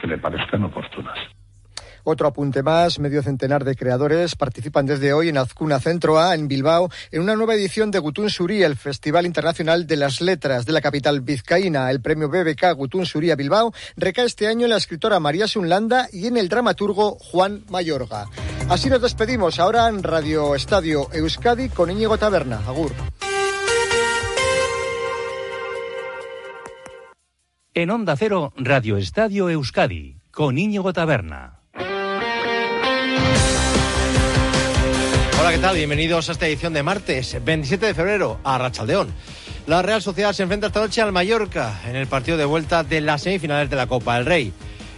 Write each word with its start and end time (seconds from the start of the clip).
que 0.00 0.06
le 0.06 0.18
parezcan 0.18 0.64
oportunas. 0.64 1.18
Otro 2.04 2.26
apunte 2.26 2.62
más, 2.62 2.98
medio 2.98 3.22
centenar 3.22 3.64
de 3.64 3.76
creadores 3.76 4.34
participan 4.34 4.86
desde 4.86 5.12
hoy 5.12 5.28
en 5.28 5.36
Azcuna 5.36 5.80
Centro 5.80 6.18
A, 6.18 6.34
en 6.34 6.48
Bilbao, 6.48 6.90
en 7.10 7.22
una 7.22 7.36
nueva 7.36 7.54
edición 7.54 7.90
de 7.90 7.98
Gutun 7.98 8.30
Suri, 8.30 8.62
el 8.62 8.76
Festival 8.76 9.26
Internacional 9.26 9.86
de 9.86 9.96
las 9.96 10.20
Letras 10.20 10.64
de 10.64 10.72
la 10.72 10.80
capital 10.80 11.20
vizcaína. 11.20 11.90
El 11.90 12.00
premio 12.00 12.28
BBK 12.28 12.74
Gutun 12.74 13.04
Suri 13.04 13.30
a 13.30 13.36
Bilbao 13.36 13.72
recae 13.96 14.24
este 14.24 14.46
año 14.46 14.64
en 14.64 14.70
la 14.70 14.78
escritora 14.78 15.20
María 15.20 15.46
Sunlanda 15.46 16.08
y 16.12 16.26
en 16.26 16.36
el 16.36 16.48
dramaturgo 16.48 17.18
Juan 17.18 17.64
Mayorga. 17.68 18.26
Así 18.68 18.88
nos 18.88 19.02
despedimos 19.02 19.58
ahora 19.58 19.88
en 19.88 20.02
Radio 20.02 20.54
Estadio 20.54 21.08
Euskadi 21.12 21.68
con 21.68 21.90
Íñigo 21.90 22.16
Taberna. 22.16 22.60
Agur. 22.66 22.92
En 27.80 27.88
Onda 27.88 28.14
Cero, 28.14 28.52
Radio 28.58 28.98
Estadio 28.98 29.48
Euskadi, 29.48 30.18
con 30.30 30.58
Íñigo 30.58 30.92
Taberna. 30.92 31.60
Hola, 35.40 35.50
¿qué 35.50 35.58
tal? 35.58 35.76
Bienvenidos 35.76 36.28
a 36.28 36.32
esta 36.32 36.46
edición 36.46 36.74
de 36.74 36.82
martes, 36.82 37.42
27 37.42 37.86
de 37.86 37.94
febrero, 37.94 38.38
a 38.44 38.58
Rachaldeón. 38.58 39.08
La 39.66 39.80
Real 39.80 40.02
Sociedad 40.02 40.34
se 40.34 40.42
enfrenta 40.42 40.66
esta 40.66 40.80
noche 40.80 41.00
al 41.00 41.12
Mallorca 41.12 41.80
en 41.88 41.96
el 41.96 42.06
partido 42.06 42.36
de 42.36 42.44
vuelta 42.44 42.84
de 42.84 43.00
las 43.00 43.22
semifinales 43.22 43.70
de 43.70 43.76
la 43.76 43.86
Copa 43.86 44.16
del 44.16 44.26
Rey. 44.26 44.52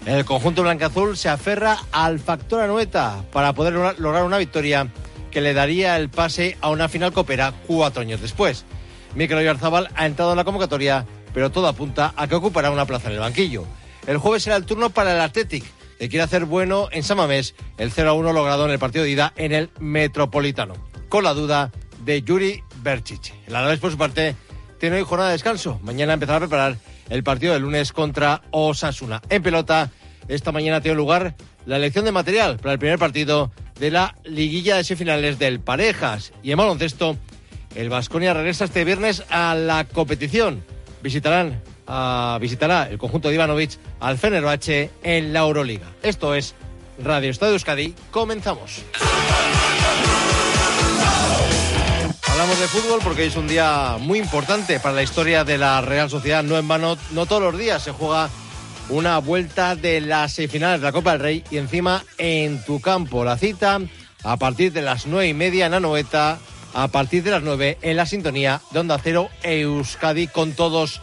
El 0.04 0.24
conjunto 0.24 0.62
blanca-azul 0.62 1.16
se 1.16 1.28
aferra 1.28 1.78
al 1.92 2.18
factor 2.18 2.62
anueta 2.62 3.24
para 3.30 3.52
poder 3.52 3.74
lograr 3.74 4.24
una 4.24 4.38
victoria 4.38 4.88
que 5.30 5.40
le 5.40 5.54
daría 5.54 5.96
el 5.96 6.08
pase 6.08 6.56
a 6.60 6.70
una 6.70 6.88
final 6.88 7.12
copera 7.12 7.54
cuatro 7.68 8.02
años 8.02 8.20
después. 8.20 8.64
Mikel 9.14 9.38
Oyarzabal 9.38 9.88
ha 9.94 10.06
entrado 10.06 10.32
en 10.32 10.38
la 10.38 10.44
convocatoria, 10.44 11.06
pero 11.34 11.50
todo 11.50 11.68
apunta 11.68 12.12
a 12.16 12.26
que 12.26 12.34
ocupará 12.34 12.70
una 12.70 12.86
plaza 12.86 13.08
en 13.08 13.14
el 13.14 13.20
banquillo. 13.20 13.64
El 14.06 14.18
jueves 14.18 14.42
será 14.42 14.56
el 14.56 14.66
turno 14.66 14.90
para 14.90 15.14
el 15.14 15.20
Athletic, 15.20 15.64
que 15.98 16.08
quiere 16.08 16.24
hacer 16.24 16.44
bueno 16.44 16.88
en 16.90 17.02
Samamés 17.02 17.54
el 17.78 17.92
0-1 17.92 18.32
logrado 18.32 18.64
en 18.64 18.72
el 18.72 18.78
partido 18.78 19.04
de 19.04 19.10
ida 19.10 19.32
en 19.36 19.52
el 19.52 19.70
Metropolitano, 19.78 20.74
con 21.08 21.24
la 21.24 21.34
duda 21.34 21.70
de 22.04 22.22
Yuri 22.22 22.62
Berchich. 22.82 23.32
El 23.46 23.54
Alavés, 23.54 23.78
por 23.78 23.92
su 23.92 23.98
parte, 23.98 24.34
tiene 24.80 24.96
hoy 24.96 25.04
jornada 25.04 25.30
de 25.30 25.34
descanso. 25.34 25.78
Mañana 25.82 26.14
empezará 26.14 26.38
a 26.38 26.40
preparar 26.40 26.76
el 27.08 27.22
partido 27.22 27.52
del 27.52 27.62
lunes 27.62 27.92
contra 27.92 28.42
Osasuna. 28.50 29.22
En 29.28 29.42
pelota, 29.42 29.90
esta 30.26 30.50
mañana 30.50 30.80
tiene 30.80 30.96
lugar 30.96 31.36
la 31.66 31.76
elección 31.76 32.04
de 32.04 32.12
material 32.12 32.56
para 32.56 32.72
el 32.72 32.78
primer 32.78 32.98
partido 32.98 33.52
de 33.78 33.90
la 33.90 34.16
liguilla 34.24 34.76
de 34.76 34.84
semifinales 34.84 35.38
del 35.38 35.60
Parejas. 35.60 36.32
Y 36.42 36.50
en 36.50 36.58
baloncesto, 36.58 37.16
el 37.74 37.88
Vasconia 37.88 38.34
regresa 38.34 38.64
este 38.64 38.84
viernes 38.84 39.22
a 39.30 39.54
la 39.54 39.84
competición. 39.84 40.64
Visitarán 41.02 41.60
visitará 42.40 42.88
el 42.88 42.98
conjunto 42.98 43.28
de 43.28 43.34
Ivanovic 43.34 43.72
al 44.00 44.18
Fenerbahce 44.18 44.90
en 45.02 45.32
la 45.32 45.40
Euroliga. 45.40 45.86
Esto 46.02 46.34
es 46.34 46.54
Radio 47.02 47.30
Estadio 47.30 47.54
Euskadi. 47.54 47.94
Comenzamos. 48.10 48.82
Hablamos 52.30 52.58
de 52.58 52.66
fútbol 52.68 53.00
porque 53.02 53.26
es 53.26 53.36
un 53.36 53.46
día 53.46 53.96
muy 54.00 54.18
importante 54.18 54.80
para 54.80 54.94
la 54.94 55.02
historia 55.02 55.44
de 55.44 55.58
la 55.58 55.80
Real 55.80 56.08
Sociedad. 56.08 56.42
No 56.42 56.56
en 56.56 56.66
vano, 56.66 56.96
no 57.10 57.26
todos 57.26 57.42
los 57.42 57.58
días 57.58 57.82
se 57.82 57.92
juega 57.92 58.30
una 58.88 59.18
vuelta 59.18 59.76
de 59.76 60.00
las 60.00 60.32
semifinales 60.32 60.80
de 60.80 60.86
la 60.86 60.92
Copa 60.92 61.12
del 61.12 61.20
Rey 61.20 61.44
y 61.50 61.58
encima 61.58 62.04
en 62.18 62.62
tu 62.64 62.80
campo. 62.80 63.24
La 63.24 63.36
cita 63.36 63.80
a 64.24 64.36
partir 64.36 64.72
de 64.72 64.82
las 64.82 65.06
nueve 65.06 65.28
y 65.28 65.34
media 65.34 65.66
en 65.66 65.74
Anoeta, 65.74 66.38
a 66.74 66.88
partir 66.88 67.22
de 67.22 67.30
las 67.30 67.42
nueve 67.42 67.78
en 67.82 67.96
la 67.96 68.06
sintonía 68.06 68.60
de 68.70 68.80
Onda 68.80 68.98
Cero 69.02 69.28
Euskadi 69.42 70.26
con 70.26 70.52
todos 70.52 71.00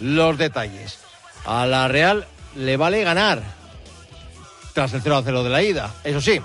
los 0.00 0.38
detalles. 0.38 0.98
A 1.44 1.66
la 1.66 1.88
Real 1.88 2.26
le 2.56 2.76
vale 2.76 3.02
ganar 3.04 3.42
tras 4.74 4.92
el 4.92 5.02
0 5.02 5.16
a 5.16 5.22
0 5.22 5.44
de 5.44 5.50
la 5.50 5.62
ida. 5.62 5.94
Eso 6.04 6.20
sí, 6.20 6.40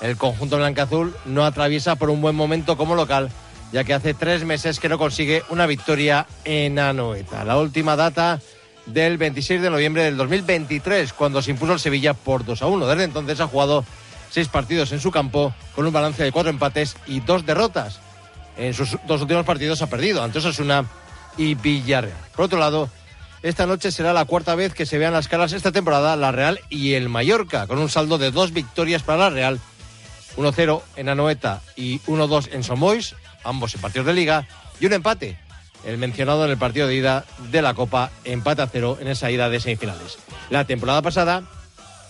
el 0.00 0.16
conjunto 0.16 0.56
blanca-azul 0.56 1.14
no 1.24 1.44
atraviesa 1.44 1.96
por 1.96 2.10
un 2.10 2.20
buen 2.20 2.34
momento 2.34 2.76
como 2.76 2.94
local, 2.94 3.30
ya 3.72 3.84
que 3.84 3.94
hace 3.94 4.14
tres 4.14 4.44
meses 4.44 4.80
que 4.80 4.88
no 4.88 4.98
consigue 4.98 5.44
una 5.50 5.66
victoria 5.66 6.26
en 6.44 6.78
Anoeta. 6.78 7.44
La 7.44 7.58
última 7.58 7.96
data 7.96 8.40
del 8.86 9.18
26 9.18 9.62
de 9.62 9.70
noviembre 9.70 10.02
del 10.02 10.16
2023, 10.16 11.12
cuando 11.12 11.42
se 11.42 11.50
impuso 11.52 11.74
el 11.74 11.80
Sevilla 11.80 12.14
por 12.14 12.44
2 12.44 12.62
a 12.62 12.66
1. 12.66 12.86
Desde 12.86 13.04
entonces 13.04 13.40
ha 13.40 13.46
jugado 13.46 13.84
seis 14.30 14.48
partidos 14.48 14.92
en 14.92 15.00
su 15.00 15.10
campo, 15.10 15.52
con 15.74 15.86
un 15.86 15.92
balance 15.92 16.22
de 16.22 16.32
cuatro 16.32 16.50
empates 16.50 16.96
y 17.06 17.20
dos 17.20 17.44
derrotas. 17.44 18.00
En 18.60 18.74
sus 18.74 18.98
dos 19.06 19.22
últimos 19.22 19.46
partidos 19.46 19.80
ha 19.80 19.88
perdido 19.88 20.22
ante 20.22 20.36
Osasuna 20.36 20.84
y 21.38 21.54
Villarreal. 21.54 22.14
Por 22.36 22.44
otro 22.44 22.58
lado, 22.58 22.90
esta 23.42 23.64
noche 23.64 23.90
será 23.90 24.12
la 24.12 24.26
cuarta 24.26 24.54
vez 24.54 24.74
que 24.74 24.84
se 24.84 24.98
vean 24.98 25.14
las 25.14 25.28
caras 25.28 25.54
esta 25.54 25.72
temporada 25.72 26.14
la 26.14 26.30
Real 26.30 26.60
y 26.68 26.92
el 26.92 27.08
Mallorca, 27.08 27.66
con 27.66 27.78
un 27.78 27.88
saldo 27.88 28.18
de 28.18 28.30
dos 28.30 28.52
victorias 28.52 29.02
para 29.02 29.16
la 29.16 29.30
Real, 29.30 29.60
1-0 30.36 30.82
en 30.96 31.08
Anoeta 31.08 31.62
y 31.74 32.00
1-2 32.00 32.50
en 32.52 32.62
Somois, 32.62 33.16
ambos 33.44 33.74
en 33.74 33.80
partidos 33.80 34.06
de 34.06 34.12
liga, 34.12 34.46
y 34.78 34.84
un 34.84 34.92
empate, 34.92 35.38
el 35.86 35.96
mencionado 35.96 36.44
en 36.44 36.50
el 36.50 36.58
partido 36.58 36.86
de 36.86 36.96
ida 36.96 37.24
de 37.50 37.62
la 37.62 37.72
Copa, 37.72 38.10
empate 38.24 38.60
a 38.60 38.66
cero 38.66 38.98
en 39.00 39.08
esa 39.08 39.30
ida 39.30 39.48
de 39.48 39.58
semifinales. 39.58 40.18
La 40.50 40.66
temporada 40.66 41.00
pasada, 41.00 41.44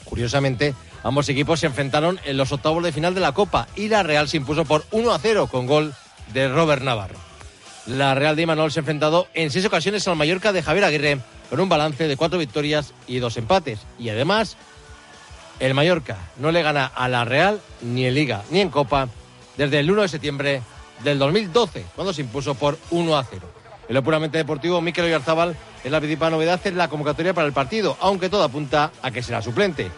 curiosamente, 0.03 0.75
ambos 1.05 1.29
equipos 1.29 1.61
se 1.61 1.67
enfrentaron 1.67 2.19
en 2.25 2.37
los 2.37 2.51
octavos 2.51 2.83
de 2.83 2.91
final 2.91 3.15
de 3.15 3.21
la 3.21 3.35
Copa 3.35 3.69
y 3.77 3.87
la 3.87 4.03
Real 4.03 4.29
se 4.29 4.39
impuso 4.39 4.65
por 4.65 4.85
1-0 4.91 5.49
con 5.49 5.69
gol 5.69 5.95
de 6.33 6.49
Robert 6.49 6.83
Navarro. 6.83 7.19
La 7.87 8.15
Real 8.15 8.37
de 8.37 8.43
Imanol 8.43 8.71
se 8.71 8.79
ha 8.79 8.83
enfrentado 8.83 9.27
en 9.35 9.51
seis 9.51 9.65
ocasiones 9.65 10.07
al 10.07 10.17
Mallorca 10.17 10.53
de 10.53 10.63
Javier 10.63 10.85
Aguirre 10.85 11.19
con 11.49 11.61
un 11.61 11.69
balance 11.69 12.07
de 12.07 12.17
cuatro 12.17 12.39
victorias 12.39 12.93
y 13.07 13.19
dos 13.19 13.37
empates. 13.37 13.81
Y 13.99 14.11
además, 14.11 14.57
el 15.59 15.75
Mallorca 15.75 16.17
no 16.39 16.53
le 16.53 16.63
gana 16.63 16.87
a 16.87 17.09
la 17.09 17.25
Real 17.25 17.61
ni 17.83 18.07
en 18.07 18.15
Liga 18.15 18.43
ni 18.51 18.61
en 18.61 18.71
Copa 18.71 19.09
desde 19.57 19.81
el 19.81 19.91
1 19.91 20.03
de 20.03 20.09
septiembre 20.09 20.63
del 21.03 21.19
2012, 21.19 21.85
cuando 21.95 22.13
se 22.13 22.23
impuso 22.23 22.55
por 22.55 22.79
1 22.91 23.17
a 23.17 23.25
0. 23.25 23.47
En 23.89 23.95
lo 23.95 24.05
puramente 24.05 24.39
deportivo, 24.39 24.81
Mikel 24.81 25.07
Oyarzábal 25.07 25.57
es 25.83 25.91
la 25.91 25.99
principal 25.99 26.31
novedad 26.31 26.61
en 26.65 26.77
la 26.77 26.89
convocatoria 26.89 27.35
para 27.35 27.47
el 27.47 27.53
partido, 27.53 27.97
aunque 28.01 28.29
todo 28.29 28.45
apunta 28.45 28.93
a 29.03 29.11
que 29.11 29.23
será 29.23 29.43
suplente. 29.43 29.91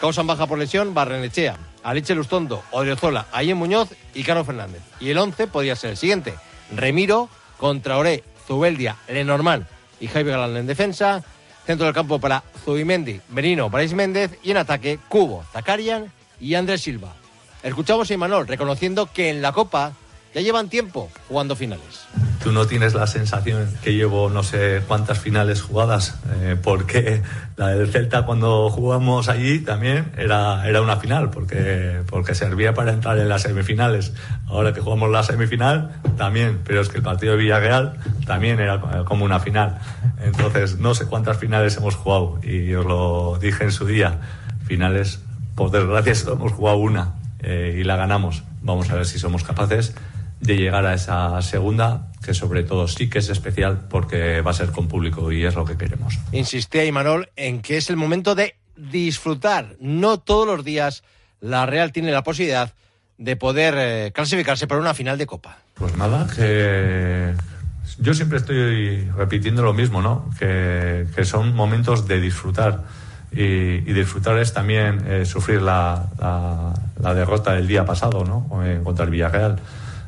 Causan 0.00 0.26
baja 0.26 0.46
por 0.46 0.58
lesión 0.58 0.92
Barrenechea, 0.92 1.56
Aliche 1.82 2.14
Lustondo, 2.14 2.62
Odriozola, 2.70 3.26
Ayen 3.32 3.56
Muñoz 3.56 3.90
y 4.14 4.22
Carlos 4.22 4.46
Fernández. 4.46 4.82
Y 5.00 5.10
el 5.10 5.18
11 5.18 5.46
podría 5.48 5.76
ser 5.76 5.90
el 5.90 5.96
siguiente. 5.96 6.34
Remiro, 6.74 7.28
contra 7.58 7.98
Oré, 7.98 8.24
Zubeldia, 8.46 8.96
Lenormand 9.08 9.66
y 10.00 10.08
Jaime 10.08 10.30
Galán 10.30 10.56
en 10.56 10.66
defensa. 10.66 11.22
Centro 11.66 11.86
del 11.86 11.94
campo 11.94 12.18
para 12.18 12.42
Zubimendi, 12.64 13.20
Benino, 13.28 13.70
Brais 13.70 13.94
Méndez 13.94 14.36
y 14.42 14.50
en 14.50 14.56
ataque 14.56 14.98
Cubo, 15.08 15.44
Zakarian 15.52 16.12
y 16.40 16.54
Andrés 16.54 16.82
Silva. 16.82 17.14
Escuchamos 17.62 18.10
a 18.10 18.14
Imanol 18.14 18.48
reconociendo 18.48 19.08
que 19.12 19.30
en 19.30 19.42
la 19.42 19.52
Copa 19.52 19.92
ya 20.34 20.40
llevan 20.40 20.68
tiempo 20.68 21.08
jugando 21.28 21.54
finales. 21.54 22.06
Tú 22.42 22.50
no 22.50 22.66
tienes 22.66 22.94
la 22.94 23.06
sensación 23.06 23.68
que 23.84 23.94
llevo 23.94 24.28
no 24.28 24.42
sé 24.42 24.82
cuántas 24.88 25.18
finales 25.18 25.62
jugadas, 25.62 26.18
eh, 26.40 26.56
porque 26.60 27.22
la 27.56 27.68
del 27.68 27.88
Celta 27.88 28.26
cuando 28.26 28.68
jugamos 28.68 29.28
allí 29.28 29.60
también 29.60 30.10
era, 30.16 30.68
era 30.68 30.82
una 30.82 30.96
final, 30.96 31.30
porque, 31.30 32.00
porque 32.06 32.34
servía 32.34 32.74
para 32.74 32.92
entrar 32.92 33.16
en 33.18 33.28
las 33.28 33.42
semifinales. 33.42 34.12
Ahora 34.48 34.72
que 34.72 34.80
jugamos 34.80 35.10
la 35.10 35.22
semifinal, 35.22 35.92
también, 36.16 36.60
pero 36.64 36.80
es 36.80 36.88
que 36.88 36.96
el 36.96 37.04
partido 37.04 37.32
de 37.32 37.38
Villarreal 37.38 37.98
también 38.26 38.58
era 38.58 38.80
como 39.04 39.24
una 39.24 39.38
final. 39.38 39.78
Entonces, 40.20 40.78
no 40.78 40.94
sé 40.94 41.06
cuántas 41.06 41.38
finales 41.38 41.76
hemos 41.76 41.94
jugado, 41.94 42.40
y 42.42 42.74
os 42.74 42.84
lo 42.84 43.38
dije 43.40 43.62
en 43.62 43.72
su 43.72 43.86
día, 43.86 44.18
finales, 44.66 45.20
por 45.54 45.70
desgracia, 45.70 46.32
hemos 46.32 46.52
jugado 46.52 46.78
una 46.78 47.14
eh, 47.38 47.78
y 47.78 47.84
la 47.84 47.94
ganamos. 47.94 48.42
Vamos 48.62 48.90
a 48.90 48.94
ver 48.94 49.06
si 49.06 49.20
somos 49.20 49.44
capaces 49.44 49.94
de 50.42 50.56
llegar 50.56 50.84
a 50.86 50.94
esa 50.94 51.40
segunda, 51.40 52.08
que 52.22 52.34
sobre 52.34 52.64
todo 52.64 52.88
sí 52.88 53.08
que 53.08 53.20
es 53.20 53.28
especial 53.28 53.86
porque 53.88 54.40
va 54.40 54.50
a 54.50 54.54
ser 54.54 54.70
con 54.70 54.88
público 54.88 55.30
y 55.30 55.44
es 55.44 55.54
lo 55.54 55.64
que 55.64 55.76
queremos. 55.76 56.18
Insistía 56.32 56.84
Imanol 56.84 57.30
en 57.36 57.62
que 57.62 57.76
es 57.76 57.88
el 57.90 57.96
momento 57.96 58.34
de 58.34 58.56
disfrutar. 58.76 59.76
No 59.78 60.18
todos 60.18 60.46
los 60.46 60.64
días 60.64 61.04
la 61.40 61.64
Real 61.64 61.92
tiene 61.92 62.10
la 62.10 62.24
posibilidad 62.24 62.74
de 63.18 63.36
poder 63.36 63.74
eh, 63.76 64.12
clasificarse 64.12 64.66
para 64.66 64.80
una 64.80 64.94
final 64.94 65.16
de 65.16 65.26
Copa. 65.26 65.58
Pues 65.74 65.96
nada, 65.96 66.26
que 66.34 67.34
yo 68.00 68.12
siempre 68.12 68.38
estoy 68.38 69.08
repitiendo 69.16 69.62
lo 69.62 69.74
mismo, 69.74 70.02
¿no? 70.02 70.28
Que, 70.38 71.06
son 71.22 71.54
momentos 71.54 72.08
de 72.08 72.20
disfrutar. 72.20 72.82
Y, 73.30 73.78
disfrutar 73.92 74.38
es 74.38 74.52
también 74.52 75.04
eh, 75.06 75.24
sufrir 75.24 75.62
la, 75.62 76.74
la, 77.00 77.14
derrota 77.14 77.54
del 77.54 77.66
día 77.66 77.86
pasado, 77.86 78.24
¿no? 78.24 78.62
Eh, 78.64 78.80
contra 78.82 79.04
el 79.04 79.10
Villarreal. 79.10 79.60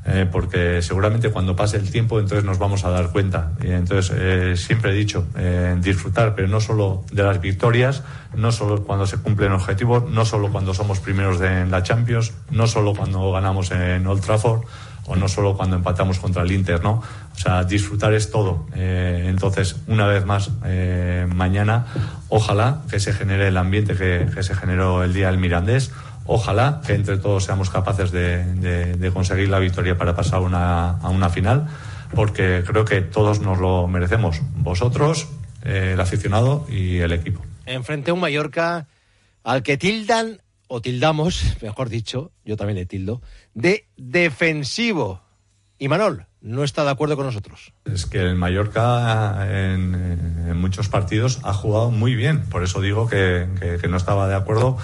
Eh, 0.06 0.28
porque 0.30 0.82
seguramente 0.82 1.30
cuando 1.30 1.56
pase 1.56 1.78
el 1.78 1.90
tiempo 1.90 2.20
entonces 2.20 2.44
nos 2.44 2.58
vamos 2.58 2.84
a 2.84 2.90
dar 2.90 3.10
cuenta. 3.10 3.52
Entonces 3.62 4.14
eh, 4.14 4.54
siempre 4.56 4.90
he 4.90 4.94
dicho, 4.94 5.26
eh, 5.36 5.76
disfrutar, 5.80 6.34
pero 6.34 6.46
no 6.48 6.60
solo 6.60 7.04
de 7.10 7.22
las 7.22 7.40
victorias, 7.40 8.02
no 8.36 8.52
solo 8.52 8.84
cuando 8.84 9.06
se 9.06 9.16
cumplen 9.16 9.52
objetivos, 9.52 10.08
no 10.10 10.24
solo 10.24 10.52
cuando 10.52 10.74
somos 10.74 11.00
primeros 11.00 11.38
de, 11.38 11.62
en 11.62 11.70
la 11.70 11.82
Champions, 11.82 12.32
no 12.50 12.66
solo 12.66 12.94
cuando 12.94 13.32
ganamos 13.32 13.70
en 13.70 14.06
Old 14.06 14.22
Trafford, 14.22 14.64
o 15.06 15.16
no 15.16 15.28
solo 15.28 15.56
cuando 15.56 15.76
empatamos 15.76 16.18
contra 16.18 16.42
el 16.42 16.52
Inter, 16.52 16.82
¿no? 16.82 17.02
O 17.34 17.38
sea, 17.38 17.64
disfrutar 17.64 18.14
es 18.14 18.30
todo. 18.30 18.66
Eh, 18.74 19.26
entonces, 19.28 19.76
una 19.86 20.06
vez 20.06 20.24
más, 20.24 20.50
eh, 20.64 21.26
mañana, 21.32 21.86
ojalá 22.28 22.82
que 22.90 23.00
se 23.00 23.12
genere 23.12 23.48
el 23.48 23.56
ambiente 23.56 23.94
que, 23.94 24.26
que, 24.34 24.42
se 24.42 24.54
generó 24.54 25.04
el 25.04 25.12
día 25.12 25.26
del 25.26 25.38
Mirandés. 25.38 25.92
Ojalá 26.26 26.80
que 26.86 26.94
entre 26.94 27.18
todos 27.18 27.44
seamos 27.44 27.68
capaces 27.68 28.10
de, 28.10 28.44
de, 28.54 28.94
de 28.94 29.10
conseguir 29.10 29.48
la 29.48 29.58
victoria 29.58 29.98
para 29.98 30.16
pasar 30.16 30.40
una, 30.40 30.92
a 30.92 31.08
una 31.10 31.28
final, 31.28 31.66
porque 32.14 32.62
creo 32.66 32.84
que 32.84 33.02
todos 33.02 33.40
nos 33.40 33.58
lo 33.58 33.86
merecemos. 33.86 34.40
Vosotros, 34.56 35.28
eh, 35.64 35.90
el 35.94 36.00
aficionado 36.00 36.66
y 36.68 36.98
el 36.98 37.12
equipo. 37.12 37.42
Enfrente 37.66 38.10
a 38.10 38.14
un 38.14 38.20
Mallorca 38.20 38.86
al 39.42 39.62
que 39.62 39.76
tildan, 39.76 40.40
o 40.66 40.80
tildamos, 40.80 41.56
mejor 41.62 41.90
dicho, 41.90 42.32
yo 42.44 42.56
también 42.56 42.78
le 42.78 42.86
tildo, 42.86 43.20
de 43.52 43.86
defensivo. 43.96 45.20
Y 45.78 45.88
Manol 45.88 46.26
no 46.40 46.64
está 46.64 46.84
de 46.84 46.90
acuerdo 46.90 47.16
con 47.16 47.26
nosotros. 47.26 47.72
Es 47.84 48.06
que 48.06 48.20
el 48.20 48.36
Mallorca 48.36 49.46
en, 49.46 49.94
en 50.48 50.56
muchos 50.56 50.88
partidos 50.88 51.40
ha 51.42 51.52
jugado 51.52 51.90
muy 51.90 52.14
bien, 52.14 52.42
por 52.44 52.62
eso 52.62 52.80
digo 52.80 53.08
que, 53.08 53.48
que, 53.60 53.78
que 53.78 53.88
no 53.88 53.96
estaba 53.96 54.28
de 54.28 54.36
acuerdo 54.36 54.78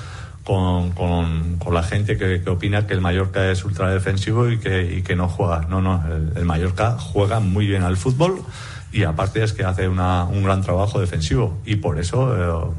con, 0.50 1.58
con, 1.58 1.74
la 1.74 1.84
gente 1.84 2.16
que, 2.16 2.42
opina 2.50 2.84
que 2.84 2.94
el 2.94 3.00
Mallorca 3.00 3.52
es 3.52 3.64
ultra 3.64 3.88
defensivo 3.90 4.50
y 4.50 4.58
que, 4.58 4.96
y 4.96 5.02
que 5.02 5.14
no 5.14 5.28
juega. 5.28 5.66
No, 5.68 5.80
no, 5.80 6.02
el, 6.34 6.44
Mallorca 6.44 6.98
juega 6.98 7.38
muy 7.38 7.68
bien 7.68 7.84
al 7.84 7.96
fútbol 7.96 8.42
y 8.90 9.04
aparte 9.04 9.44
es 9.44 9.52
que 9.52 9.62
hace 9.62 9.86
una, 9.86 10.24
un 10.24 10.42
gran 10.42 10.62
trabajo 10.62 10.98
defensivo 10.98 11.60
y 11.64 11.76
por 11.76 12.00
eso 12.00 12.34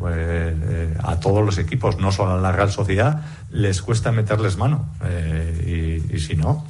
eh, 0.10 0.54
eh, 0.70 0.98
a 1.02 1.22
todos 1.22 1.46
los 1.46 1.58
equipos, 1.60 1.98
no 1.98 2.12
solo 2.12 2.34
a 2.34 2.42
la 2.42 2.52
Real 2.52 2.72
Sociedad, 2.72 3.22
les 3.52 3.82
cuesta 3.82 4.12
meterles 4.12 4.58
mano 4.58 4.90
eh, 5.06 6.02
y, 6.12 6.20
si 6.20 6.36
no, 6.36 6.66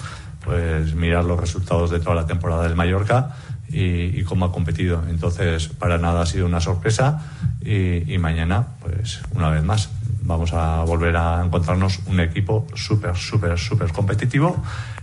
pues 0.45 0.93
mirar 0.93 1.25
los 1.25 1.39
resultados 1.39 1.89
de 1.89 1.99
toda 1.99 2.13
la 2.13 2.27
temporada 2.27 2.61
del 2.61 2.75
Mallorca 2.75 3.37
y, 3.69 4.21
cómo 4.23 4.45
ha 4.45 4.51
competido. 4.51 5.01
Entonces, 5.09 5.67
para 5.69 5.97
nada 5.97 6.21
ha 6.21 6.25
sido 6.27 6.45
una 6.45 6.59
sorpresa 6.59 7.23
y 7.63 8.17
mañana, 8.19 8.67
pues 8.81 9.21
una 9.33 9.49
vez 9.49 9.63
más, 9.63 9.89
vamos 10.21 10.53
a 10.53 10.83
volver 10.83 11.15
a 11.15 11.43
encontrarnos 11.43 11.99
un 12.05 12.19
equipo 12.19 12.65
súper, 12.75 13.15
súper, 13.15 13.57
súper 13.57 13.91
competitivo 13.91 14.61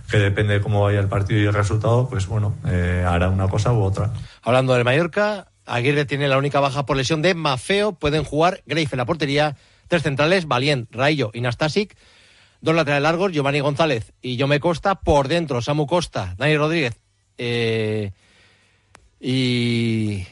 que 0.09 0.17
depende 0.17 0.55
de 0.55 0.61
cómo 0.61 0.81
vaya 0.81 0.99
el 0.99 1.07
partido 1.07 1.39
y 1.39 1.45
el 1.45 1.53
resultado, 1.53 2.09
pues 2.09 2.27
bueno, 2.27 2.55
eh, 2.67 3.05
hará 3.07 3.29
una 3.29 3.47
cosa 3.47 3.71
u 3.73 3.83
otra. 3.83 4.11
Hablando 4.41 4.73
del 4.73 4.83
Mallorca, 4.83 5.47
Aguirre 5.65 6.05
tiene 6.05 6.27
la 6.27 6.37
única 6.37 6.59
baja 6.59 6.85
por 6.85 6.97
lesión 6.97 7.21
de 7.21 7.35
Mafeo, 7.35 7.93
pueden 7.93 8.23
jugar 8.23 8.63
Greife 8.65 8.95
en 8.95 8.97
la 8.97 9.05
portería, 9.05 9.55
tres 9.87 10.01
centrales, 10.01 10.47
Valient, 10.47 10.89
Rayo 10.91 11.29
y 11.33 11.41
Nastasic, 11.41 11.95
dos 12.61 12.75
laterales 12.75 13.03
largos, 13.03 13.31
Giovanni 13.31 13.59
González 13.59 14.13
y 14.21 14.35
Yome 14.35 14.59
Costa, 14.59 14.95
por 14.95 15.27
dentro 15.27 15.61
Samu 15.61 15.85
Costa, 15.85 16.35
Dani 16.37 16.57
Rodríguez 16.57 16.99
eh, 17.37 18.11
y... 19.19 20.25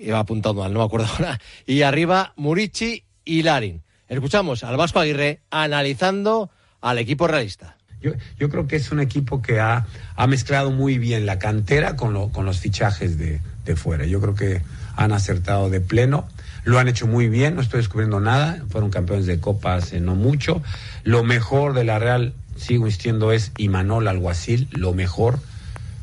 Iba 0.00 0.20
apuntando 0.20 0.62
mal, 0.62 0.72
no 0.72 0.78
me 0.78 0.84
acuerdo 0.84 1.08
ahora. 1.12 1.40
Y 1.66 1.82
arriba 1.82 2.32
Murici 2.36 3.04
y 3.24 3.42
Larin. 3.42 3.82
Escuchamos 4.08 4.64
al 4.64 4.76
Vasco 4.76 5.00
Aguirre 5.00 5.40
analizando 5.50 6.50
al 6.80 6.98
equipo 6.98 7.26
realista. 7.26 7.76
Yo, 8.00 8.48
creo 8.48 8.68
que 8.68 8.76
es 8.76 8.92
un 8.92 9.00
equipo 9.00 9.42
que 9.42 9.58
ha, 9.58 9.86
ha 10.14 10.26
mezclado 10.28 10.70
muy 10.70 10.98
bien 10.98 11.26
la 11.26 11.38
cantera 11.38 11.96
con, 11.96 12.14
lo, 12.14 12.28
con 12.28 12.44
los 12.44 12.60
fichajes 12.60 13.18
de, 13.18 13.40
de, 13.64 13.76
fuera. 13.76 14.06
Yo 14.06 14.20
creo 14.20 14.34
que 14.34 14.62
han 14.96 15.12
acertado 15.12 15.68
de 15.68 15.80
pleno. 15.80 16.28
Lo 16.64 16.78
han 16.78 16.86
hecho 16.86 17.08
muy 17.08 17.28
bien, 17.28 17.56
no 17.56 17.60
estoy 17.60 17.78
descubriendo 17.78 18.20
nada. 18.20 18.64
Fueron 18.70 18.90
campeones 18.90 19.26
de 19.26 19.40
Copa 19.40 19.74
hace 19.74 20.00
no 20.00 20.14
mucho. 20.14 20.62
Lo 21.02 21.24
mejor 21.24 21.74
de 21.74 21.84
la 21.84 21.98
Real, 21.98 22.34
sigo 22.56 22.86
insistiendo, 22.86 23.32
es 23.32 23.50
Imanol 23.58 24.06
Alguacil. 24.06 24.68
Lo 24.70 24.94
mejor, 24.94 25.40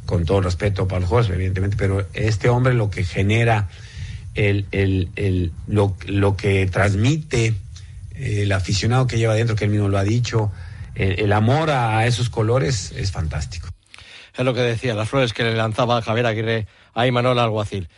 con 0.05 0.25
todo 0.25 0.41
respeto 0.41 0.89
para 0.89 0.99
los 0.99 1.09
jugadores, 1.09 1.33
evidentemente, 1.33 1.77
pero 1.77 2.05
este 2.13 2.49
hombre 2.49 2.73
lo 2.73 2.89
que 2.89 3.05
genera, 3.05 3.69
el, 4.33 4.65
el, 4.71 5.09
el, 5.15 5.53
lo, 5.67 5.95
lo 6.07 6.35
que 6.35 6.65
transmite 6.65 7.55
el 8.17 8.51
aficionado 8.51 9.07
que 9.07 9.17
lleva 9.17 9.33
dentro, 9.33 9.55
que 9.55 9.65
él 9.65 9.71
mismo 9.71 9.89
lo 9.89 9.97
ha 9.97 10.03
dicho, 10.03 10.51
el, 10.95 11.19
el, 11.19 11.33
amor 11.33 11.71
a 11.71 12.05
esos 12.05 12.29
colores 12.29 12.93
es 12.95 13.11
fantástico. 13.11 13.69
Es 14.35 14.43
lo 14.43 14.53
que 14.53 14.61
decía, 14.61 14.93
las 14.93 15.09
flores 15.09 15.33
que 15.33 15.43
le 15.43 15.55
lanzaba 15.55 16.01
Javier 16.01 16.25
Aguirre 16.25 16.67
a 16.93 17.07
Imanol 17.07 17.39
Alguacil. 17.39 17.89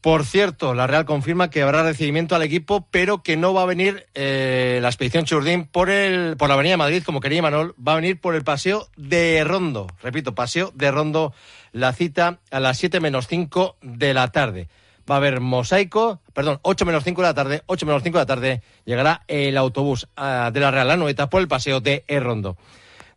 Por 0.00 0.24
cierto, 0.24 0.72
la 0.72 0.86
Real 0.86 1.04
confirma 1.04 1.50
que 1.50 1.60
habrá 1.60 1.82
recibimiento 1.82 2.34
al 2.34 2.42
equipo, 2.42 2.88
pero 2.90 3.22
que 3.22 3.36
no 3.36 3.52
va 3.52 3.62
a 3.62 3.66
venir 3.66 4.06
eh, 4.14 4.78
la 4.80 4.88
expedición 4.88 5.26
Churdín 5.26 5.66
por, 5.66 5.90
el, 5.90 6.38
por 6.38 6.48
la 6.48 6.54
Avenida 6.54 6.72
de 6.72 6.78
Madrid, 6.78 7.02
como 7.04 7.20
quería 7.20 7.40
Imanol, 7.40 7.74
va 7.86 7.92
a 7.92 7.96
venir 7.96 8.18
por 8.18 8.34
el 8.34 8.42
Paseo 8.42 8.88
de 8.96 9.44
Rondo. 9.44 9.88
Repito, 10.02 10.34
Paseo 10.34 10.72
de 10.74 10.90
Rondo, 10.90 11.34
la 11.72 11.92
cita 11.92 12.38
a 12.50 12.60
las 12.60 12.78
7 12.78 12.98
menos 12.98 13.26
5 13.28 13.76
de 13.82 14.14
la 14.14 14.28
tarde 14.32 14.68
va 15.08 15.14
a 15.14 15.18
haber 15.18 15.40
mosaico, 15.40 16.20
perdón, 16.32 16.58
8 16.62 16.84
menos 16.86 17.04
5 17.04 17.22
de 17.22 17.28
la 17.28 17.34
tarde, 17.34 17.62
8 17.66 17.86
menos 17.86 18.02
5 18.02 18.18
de 18.18 18.22
la 18.22 18.26
tarde 18.26 18.62
llegará 18.84 19.22
el 19.28 19.56
autobús 19.56 20.08
uh, 20.16 20.50
de 20.50 20.60
la 20.60 20.70
Real 20.70 20.90
Anoeta 20.90 21.30
por 21.30 21.40
el 21.40 21.48
paseo 21.48 21.80
de 21.80 22.04
Errondo. 22.08 22.56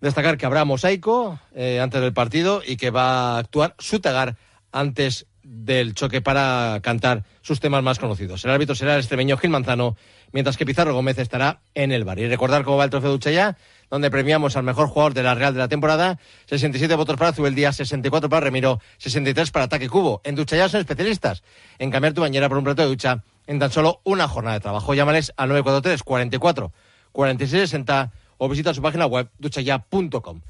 Destacar 0.02 0.38
que 0.38 0.46
habrá 0.46 0.66
mosaico 0.66 1.40
eh, 1.56 1.80
antes 1.80 2.02
del 2.02 2.14
partido 2.14 2.62
y 2.66 2.76
que 2.76 2.90
va 2.90 3.36
a 3.36 3.38
actuar 3.38 3.74
Sutagar 3.80 4.36
antes 4.74 5.28
del 5.44 5.94
choque 5.94 6.22
para 6.22 6.80
cantar 6.82 7.24
sus 7.42 7.60
temas 7.60 7.84
más 7.84 8.00
conocidos. 8.00 8.44
El 8.44 8.52
árbitro 8.52 8.76
será 8.76 8.96
el 8.96 9.00
extremeño 9.00 9.38
Gil 9.38 9.50
Manzano, 9.50 9.96
mientras 10.32 10.58
que 10.58 10.66
Pizarro 10.66 10.94
Gómez 10.94 11.18
estará 11.20 11.62
en 11.74 11.92
el 11.92 12.04
bar. 12.04 12.20
Y 12.20 12.28
recordar 12.28 12.64
cómo 12.64 12.78
va 12.78 12.86
el 12.86 12.90
trofeo 12.90 13.12
de 13.12 13.16
Uchaya, 13.16 13.58
donde 13.94 14.10
premiamos 14.10 14.58
al 14.58 14.64
mejor 14.64 14.88
jugador 14.88 15.14
de 15.14 15.22
la 15.22 15.36
Real 15.36 15.54
de 15.54 15.60
la 15.60 15.68
temporada. 15.68 16.18
67 16.48 16.96
votos 16.96 17.16
para 17.16 17.32
Zubeldia, 17.32 17.72
64 17.72 18.28
para 18.28 18.40
Remiro, 18.40 18.80
63 18.98 19.52
para 19.52 19.66
Ataque 19.66 19.88
Cubo. 19.88 20.20
En 20.24 20.34
Ducha 20.34 20.68
son 20.68 20.80
especialistas 20.82 21.44
en 21.78 21.92
cambiar 21.92 22.16
tu 22.16 22.22
bañera 22.22 22.50
por 22.50 22.58
un 22.58 22.64
plato 22.64 22.82
de 22.82 22.88
ducha 22.88 23.24
en 23.46 23.60
tan 23.60 23.72
solo 23.72 24.02
una 24.04 24.28
jornada 24.28 24.56
de 24.56 24.62
trabajo. 24.62 24.96
Llámales 24.96 25.32
al 25.38 25.50
943 25.50 26.02
44 26.02 26.72
46 27.12 27.70
60 27.70 28.12
o 28.40 28.50
visita 28.50 28.74
su 28.74 28.82
página 28.82 29.06
web 29.06 29.30
duchaya.com. 29.38 30.42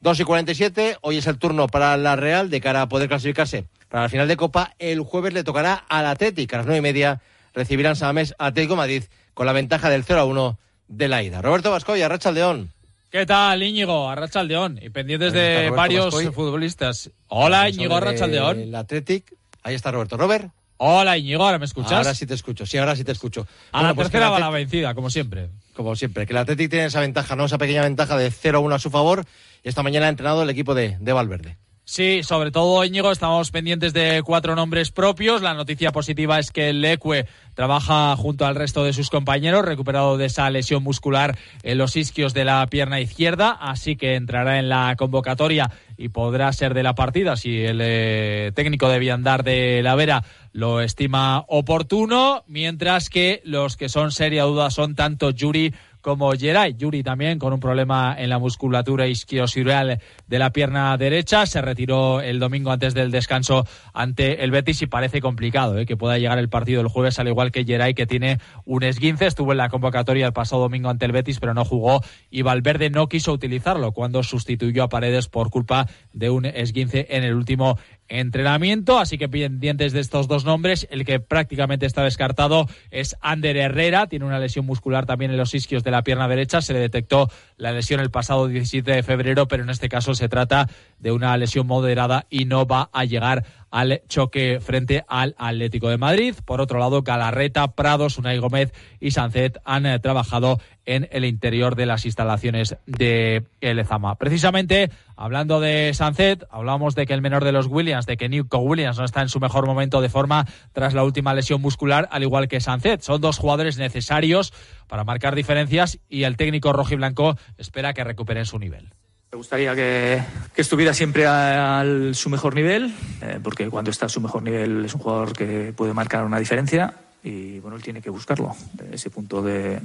2 0.00 0.20
y 0.20 0.24
47, 0.24 0.96
hoy 1.02 1.18
es 1.18 1.26
el 1.26 1.36
turno 1.36 1.66
para 1.66 1.98
la 1.98 2.16
Real 2.16 2.48
de 2.48 2.62
cara 2.62 2.80
a 2.80 2.88
poder 2.88 3.08
clasificarse 3.08 3.66
para 3.90 4.04
la 4.04 4.08
final 4.08 4.26
de 4.26 4.38
Copa. 4.38 4.72
El 4.78 5.02
jueves 5.02 5.34
le 5.34 5.44
tocará 5.44 5.74
al 5.74 6.06
Atlético 6.06 6.54
a 6.54 6.58
las 6.60 6.66
9 6.66 6.78
y 6.78 6.80
media. 6.80 7.20
Recibirán 7.52 7.94
Samamés 7.94 8.34
Atlético 8.38 8.74
Madrid 8.74 9.04
con 9.34 9.44
la 9.44 9.52
ventaja 9.52 9.90
del 9.90 10.02
0 10.02 10.20
a 10.20 10.24
1 10.24 10.58
de 10.88 11.08
la 11.08 11.22
ida. 11.22 11.42
Roberto 11.42 11.70
Vascoya, 11.70 12.08
Racha 12.08 12.30
Aldeón. 12.30 12.74
¿Qué 13.10 13.24
tal, 13.24 13.62
Íñigo? 13.62 14.08
Arracha 14.08 14.40
Aldeón. 14.40 14.78
Y 14.82 14.90
pendientes 14.90 15.32
de 15.32 15.70
varios 15.70 16.06
Vascoy. 16.06 16.26
futbolistas. 16.32 17.10
Hola, 17.28 17.68
Íñigo 17.68 17.96
Arracha 17.96 18.24
Aldeón. 18.24 18.60
El 18.60 18.74
Athletic. 18.74 19.32
Ahí 19.62 19.74
está 19.74 19.90
Roberto. 19.90 20.16
Robert. 20.16 20.50
Hola, 20.78 21.16
Íñigo, 21.16 21.44
¿ahora 21.44 21.58
me 21.58 21.64
escuchas? 21.64 21.92
Ahora 21.92 22.14
sí 22.14 22.26
te 22.26 22.34
escucho, 22.34 22.66
sí, 22.66 22.76
ahora 22.76 22.94
sí 22.94 23.04
te 23.04 23.12
escucho. 23.12 23.46
A 23.72 23.78
bueno, 23.78 23.88
la 23.88 23.94
pues 23.94 24.10
tercera 24.10 24.28
va 24.28 24.38
la 24.38 24.50
vencida, 24.50 24.94
como 24.94 25.08
siempre. 25.08 25.48
Como 25.74 25.96
siempre, 25.96 26.26
que 26.26 26.32
el 26.34 26.36
Athletic 26.38 26.70
tiene 26.70 26.86
esa 26.86 27.00
ventaja, 27.00 27.34
¿no? 27.36 27.46
Esa 27.46 27.56
pequeña 27.58 27.82
ventaja 27.82 28.16
de 28.18 28.30
0-1 28.30 28.74
a 28.74 28.78
su 28.78 28.90
favor. 28.90 29.24
Y 29.62 29.68
esta 29.68 29.82
mañana 29.82 30.06
ha 30.06 30.08
entrenado 30.10 30.42
el 30.42 30.50
equipo 30.50 30.74
de, 30.74 30.98
de 31.00 31.12
Valverde. 31.12 31.56
Sí, 31.88 32.24
sobre 32.24 32.50
todo 32.50 32.84
Íñigo, 32.84 33.12
estamos 33.12 33.52
pendientes 33.52 33.92
de 33.92 34.20
cuatro 34.24 34.56
nombres 34.56 34.90
propios. 34.90 35.40
La 35.40 35.54
noticia 35.54 35.92
positiva 35.92 36.40
es 36.40 36.50
que 36.50 36.70
el 36.70 36.80
Leque 36.80 37.26
trabaja 37.54 38.16
junto 38.16 38.44
al 38.44 38.56
resto 38.56 38.82
de 38.82 38.92
sus 38.92 39.08
compañeros, 39.08 39.64
recuperado 39.64 40.16
de 40.18 40.26
esa 40.26 40.50
lesión 40.50 40.82
muscular 40.82 41.38
en 41.62 41.78
los 41.78 41.94
isquios 41.94 42.34
de 42.34 42.44
la 42.44 42.66
pierna 42.66 43.00
izquierda, 43.00 43.52
así 43.52 43.94
que 43.94 44.16
entrará 44.16 44.58
en 44.58 44.68
la 44.68 44.96
convocatoria 44.98 45.70
y 45.96 46.08
podrá 46.08 46.52
ser 46.52 46.74
de 46.74 46.82
la 46.82 46.96
partida 46.96 47.36
si 47.36 47.62
el 47.62 47.78
eh, 47.80 48.50
técnico 48.56 48.88
de 48.88 48.98
Viandar 48.98 49.44
de 49.44 49.80
la 49.84 49.94
Vera 49.94 50.24
lo 50.52 50.80
estima 50.80 51.44
oportuno, 51.46 52.42
mientras 52.48 53.08
que 53.08 53.42
los 53.44 53.76
que 53.76 53.88
son 53.88 54.10
seria 54.10 54.42
duda 54.42 54.70
son 54.70 54.96
tanto 54.96 55.30
Yuri 55.30 55.72
como 56.06 56.30
Geray. 56.30 56.76
Yuri 56.76 57.02
también 57.02 57.40
con 57.40 57.52
un 57.52 57.58
problema 57.58 58.14
en 58.16 58.30
la 58.30 58.38
musculatura 58.38 59.08
isquiosireal 59.08 60.00
de 60.28 60.38
la 60.38 60.52
pierna 60.52 60.96
derecha. 60.96 61.46
Se 61.46 61.60
retiró 61.60 62.20
el 62.20 62.38
domingo 62.38 62.70
antes 62.70 62.94
del 62.94 63.10
descanso 63.10 63.66
ante 63.92 64.44
el 64.44 64.52
Betis 64.52 64.82
y 64.82 64.86
parece 64.86 65.20
complicado 65.20 65.76
¿eh? 65.76 65.84
que 65.84 65.96
pueda 65.96 66.16
llegar 66.16 66.38
el 66.38 66.48
partido 66.48 66.80
el 66.80 66.86
jueves, 66.86 67.18
al 67.18 67.26
igual 67.26 67.50
que 67.50 67.64
Geray, 67.64 67.94
que 67.94 68.06
tiene 68.06 68.38
un 68.64 68.84
esguince. 68.84 69.26
Estuvo 69.26 69.50
en 69.50 69.58
la 69.58 69.68
convocatoria 69.68 70.26
el 70.26 70.32
pasado 70.32 70.62
domingo 70.62 70.90
ante 70.90 71.06
el 71.06 71.10
Betis, 71.10 71.40
pero 71.40 71.54
no 71.54 71.64
jugó 71.64 72.00
y 72.30 72.42
Valverde 72.42 72.88
no 72.88 73.08
quiso 73.08 73.32
utilizarlo 73.32 73.90
cuando 73.90 74.22
sustituyó 74.22 74.84
a 74.84 74.88
Paredes 74.88 75.26
por 75.26 75.50
culpa 75.50 75.88
de 76.12 76.30
un 76.30 76.44
esguince 76.44 77.08
en 77.10 77.24
el 77.24 77.34
último 77.34 77.80
entrenamiento, 78.08 78.98
así 78.98 79.18
que 79.18 79.28
pendientes 79.28 79.92
de 79.92 80.00
estos 80.00 80.28
dos 80.28 80.44
nombres, 80.44 80.86
el 80.90 81.04
que 81.04 81.20
prácticamente 81.20 81.86
está 81.86 82.02
descartado 82.02 82.66
es 82.90 83.16
Ander 83.20 83.56
Herrera, 83.56 84.06
tiene 84.06 84.24
una 84.24 84.38
lesión 84.38 84.66
muscular 84.66 85.06
también 85.06 85.30
en 85.30 85.36
los 85.36 85.54
isquios 85.54 85.84
de 85.84 85.90
la 85.90 86.02
pierna 86.02 86.28
derecha, 86.28 86.60
se 86.60 86.72
le 86.72 86.78
detectó 86.78 87.30
la 87.56 87.72
lesión 87.72 88.00
el 88.00 88.10
pasado 88.10 88.48
17 88.48 88.90
de 88.90 89.02
febrero, 89.02 89.48
pero 89.48 89.62
en 89.62 89.70
este 89.70 89.88
caso 89.88 90.14
se 90.14 90.28
trata 90.28 90.68
de 90.98 91.12
una 91.12 91.36
lesión 91.36 91.66
moderada 91.66 92.26
y 92.30 92.44
no 92.44 92.66
va 92.66 92.90
a 92.92 93.04
llegar 93.04 93.44
al 93.70 94.02
choque 94.08 94.60
frente 94.60 95.04
al 95.08 95.34
Atlético 95.38 95.88
de 95.88 95.98
Madrid. 95.98 96.34
Por 96.44 96.60
otro 96.60 96.78
lado, 96.78 97.02
Galarreta, 97.02 97.72
Prados, 97.72 98.18
Unai 98.18 98.38
Gómez 98.38 98.72
y 99.00 99.10
Sancet 99.10 99.58
han 99.64 99.86
eh, 99.86 99.98
trabajado 99.98 100.60
en 100.84 101.08
el 101.10 101.24
interior 101.24 101.74
de 101.74 101.86
las 101.86 102.04
instalaciones 102.06 102.76
de 102.86 103.44
Elezama. 103.60 104.16
Precisamente, 104.16 104.90
hablando 105.16 105.60
de 105.60 105.92
Sancet, 105.94 106.44
hablamos 106.50 106.94
de 106.94 107.06
que 107.06 107.14
el 107.14 107.22
menor 107.22 107.44
de 107.44 107.52
los 107.52 107.66
Williams, 107.66 108.06
de 108.06 108.16
que 108.16 108.28
Nico 108.28 108.58
Williams 108.58 108.98
no 108.98 109.04
está 109.04 109.22
en 109.22 109.28
su 109.28 109.40
mejor 109.40 109.66
momento 109.66 110.00
de 110.00 110.08
forma 110.08 110.46
tras 110.72 110.94
la 110.94 111.04
última 111.04 111.34
lesión 111.34 111.60
muscular, 111.60 112.08
al 112.12 112.22
igual 112.22 112.48
que 112.48 112.60
Sancet. 112.60 113.02
Son 113.02 113.20
dos 113.20 113.38
jugadores 113.38 113.78
necesarios 113.78 114.52
para 114.86 115.04
marcar 115.04 115.34
diferencias 115.34 115.98
y 116.08 116.22
el 116.22 116.36
técnico 116.36 116.72
rojiblanco 116.72 117.36
espera 117.58 117.94
que 117.94 118.04
recuperen 118.04 118.46
su 118.46 118.58
nivel. 118.58 118.90
Me 119.32 119.36
gustaría 119.36 119.74
que, 119.74 120.22
estuviera 120.56 120.94
siempre 120.94 121.26
a, 121.26 121.84
su 122.12 122.30
mejor 122.30 122.54
nivel, 122.54 122.94
eh, 123.20 123.40
porque 123.42 123.68
cuando 123.68 123.90
está 123.90 124.06
a 124.06 124.08
su 124.08 124.20
mejor 124.20 124.42
nivel 124.42 124.84
es 124.84 124.94
un 124.94 125.00
jugador 125.00 125.32
que 125.32 125.72
puede 125.76 125.92
marcar 125.92 126.24
una 126.24 126.38
diferencia 126.38 126.94
y 127.24 127.58
bueno, 127.58 127.76
él 127.76 127.82
tiene 127.82 128.00
que 128.00 128.08
buscarlo, 128.08 128.54
ese 128.92 129.10
punto 129.10 129.42
de, 129.42 129.80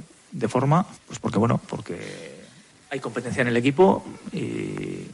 forma, 0.48 0.86
pues 1.06 1.18
porque 1.18 1.38
bueno, 1.38 1.60
porque 1.68 2.40
hay 2.88 3.00
competencia 3.00 3.42
en 3.42 3.48
el 3.48 3.56
equipo 3.56 4.04
y, 4.32 5.08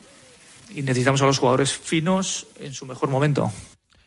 necesitamos 0.74 1.22
a 1.22 1.26
los 1.26 1.38
jugadores 1.38 1.72
finos 1.72 2.46
en 2.60 2.74
su 2.74 2.84
mejor 2.84 3.08
momento. 3.08 3.50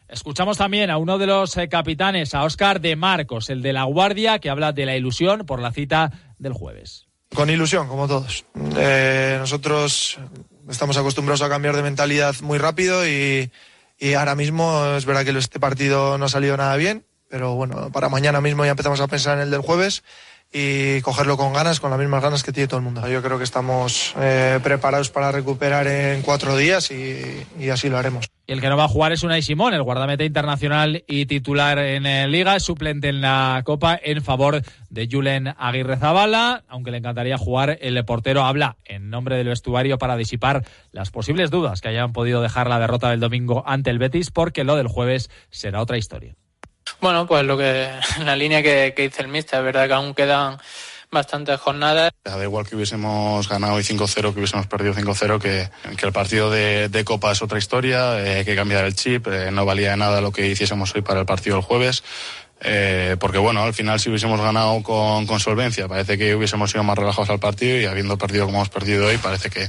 Escuchamos 0.07 0.57
también 0.57 0.91
a 0.91 0.97
uno 0.97 1.17
de 1.17 1.25
los 1.25 1.57
eh, 1.57 1.67
capitanes, 1.67 2.35
a 2.35 2.43
Óscar 2.43 2.79
de 2.79 2.95
Marcos, 2.95 3.49
el 3.49 3.63
de 3.63 3.73
la 3.73 3.85
Guardia, 3.85 4.37
que 4.37 4.51
habla 4.51 4.71
de 4.71 4.85
la 4.85 4.95
ilusión 4.95 5.45
por 5.47 5.59
la 5.59 5.71
cita 5.71 6.11
del 6.37 6.53
jueves. 6.53 7.07
Con 7.33 7.49
ilusión, 7.49 7.87
como 7.87 8.07
todos. 8.07 8.45
Eh, 8.77 9.37
nosotros 9.39 10.19
estamos 10.69 10.97
acostumbrados 10.97 11.41
a 11.41 11.49
cambiar 11.49 11.75
de 11.75 11.83
mentalidad 11.83 12.35
muy 12.41 12.57
rápido 12.57 13.07
y, 13.07 13.51
y 13.97 14.13
ahora 14.13 14.35
mismo 14.35 14.85
es 14.97 15.05
verdad 15.05 15.23
que 15.23 15.37
este 15.37 15.59
partido 15.59 16.17
no 16.17 16.25
ha 16.25 16.29
salido 16.29 16.57
nada 16.57 16.75
bien, 16.75 17.05
pero 17.29 17.55
bueno, 17.55 17.91
para 17.91 18.09
mañana 18.09 18.41
mismo 18.41 18.65
ya 18.65 18.71
empezamos 18.71 18.99
a 18.99 19.07
pensar 19.07 19.37
en 19.37 19.43
el 19.43 19.51
del 19.51 19.61
jueves 19.61 20.03
y 20.53 20.99
cogerlo 21.01 21.37
con 21.37 21.53
ganas, 21.53 21.79
con 21.79 21.91
las 21.91 21.99
mismas 21.99 22.21
ganas 22.21 22.43
que 22.43 22.51
tiene 22.51 22.67
todo 22.67 22.77
el 22.77 22.83
mundo. 22.83 23.07
Yo 23.07 23.21
creo 23.21 23.37
que 23.37 23.43
estamos 23.43 24.13
eh, 24.19 24.59
preparados 24.61 25.09
para 25.09 25.31
recuperar 25.31 25.87
en 25.87 26.21
cuatro 26.21 26.57
días 26.57 26.91
y, 26.91 27.69
así 27.69 27.89
lo 27.89 27.97
haremos. 27.97 28.29
Y 28.47 28.51
el 28.51 28.59
que 28.59 28.67
no 28.67 28.75
va 28.75 28.83
a 28.83 28.89
jugar 28.89 29.13
es 29.13 29.23
Unai 29.23 29.41
Simón, 29.41 29.73
el 29.73 29.83
guardameta 29.83 30.25
internacional 30.25 31.05
y 31.07 31.25
titular 31.25 31.79
en 31.79 32.05
eh, 32.05 32.27
Liga, 32.27 32.59
suplente 32.59 33.07
en 33.07 33.21
la 33.21 33.61
Copa 33.63 33.97
en 34.03 34.21
favor 34.21 34.61
de 34.89 35.07
Julen 35.09 35.53
Aguirre 35.57 35.95
Zabala, 35.95 36.63
aunque 36.67 36.91
le 36.91 36.97
encantaría 36.97 37.37
jugar, 37.37 37.77
el 37.79 38.03
portero 38.03 38.43
habla 38.43 38.75
en 38.83 39.09
nombre 39.09 39.37
del 39.37 39.47
vestuario 39.47 39.97
para 39.97 40.17
disipar 40.17 40.65
las 40.91 41.11
posibles 41.11 41.49
dudas 41.49 41.79
que 41.79 41.87
hayan 41.87 42.11
podido 42.11 42.41
dejar 42.41 42.67
la 42.67 42.79
derrota 42.79 43.09
del 43.09 43.21
domingo 43.21 43.63
ante 43.65 43.89
el 43.89 43.99
Betis, 43.99 44.31
porque 44.31 44.65
lo 44.65 44.75
del 44.75 44.87
jueves 44.87 45.29
será 45.49 45.81
otra 45.81 45.97
historia. 45.97 46.35
Bueno, 47.01 47.25
pues 47.27 47.43
lo 47.43 47.57
que 47.57 47.89
la 48.23 48.35
línea 48.35 48.61
que, 48.63 48.93
que 48.95 49.03
dice 49.03 49.23
el 49.23 49.27
míster, 49.27 49.59
es 49.59 49.65
verdad 49.65 49.87
que 49.87 49.93
aún 49.93 50.13
quedan 50.13 50.57
bastantes 51.11 51.59
jornadas. 51.59 52.11
Da 52.23 52.41
igual 52.41 52.67
que 52.67 52.75
hubiésemos 52.75 53.47
ganado 53.47 53.73
hoy 53.73 53.83
5-0, 53.83 54.33
que 54.33 54.39
hubiésemos 54.39 54.67
perdido 54.67 54.93
5-0, 54.93 55.39
que, 55.39 55.69
el 56.05 56.13
partido 56.13 56.49
de, 56.49 57.03
Copa 57.05 57.33
es 57.33 57.41
otra 57.41 57.57
historia, 57.57 58.19
eh, 58.19 58.37
hay 58.37 58.45
que 58.45 58.55
cambiar 58.55 58.85
el 58.85 58.95
chip, 58.95 59.27
eh, 59.27 59.51
no 59.51 59.65
valía 59.65 59.95
nada 59.97 60.21
lo 60.21 60.31
que 60.31 60.47
hiciésemos 60.47 60.95
hoy 60.95 61.01
para 61.01 61.19
el 61.19 61.25
partido 61.25 61.57
del 61.57 61.65
jueves. 61.65 62.03
Eh, 62.63 63.17
porque 63.19 63.39
bueno, 63.39 63.63
al 63.63 63.73
final 63.73 63.99
si 63.99 64.09
hubiésemos 64.09 64.39
ganado 64.39 64.83
con, 64.83 65.25
con, 65.25 65.39
solvencia, 65.39 65.87
parece 65.87 66.15
que 66.15 66.35
hubiésemos 66.35 66.71
ido 66.75 66.83
más 66.83 66.95
relajados 66.95 67.31
al 67.31 67.39
partido 67.39 67.79
y 67.79 67.85
habiendo 67.85 68.19
perdido 68.19 68.45
como 68.45 68.59
hemos 68.59 68.69
perdido 68.69 69.07
hoy, 69.07 69.17
parece 69.17 69.49
que, 69.49 69.67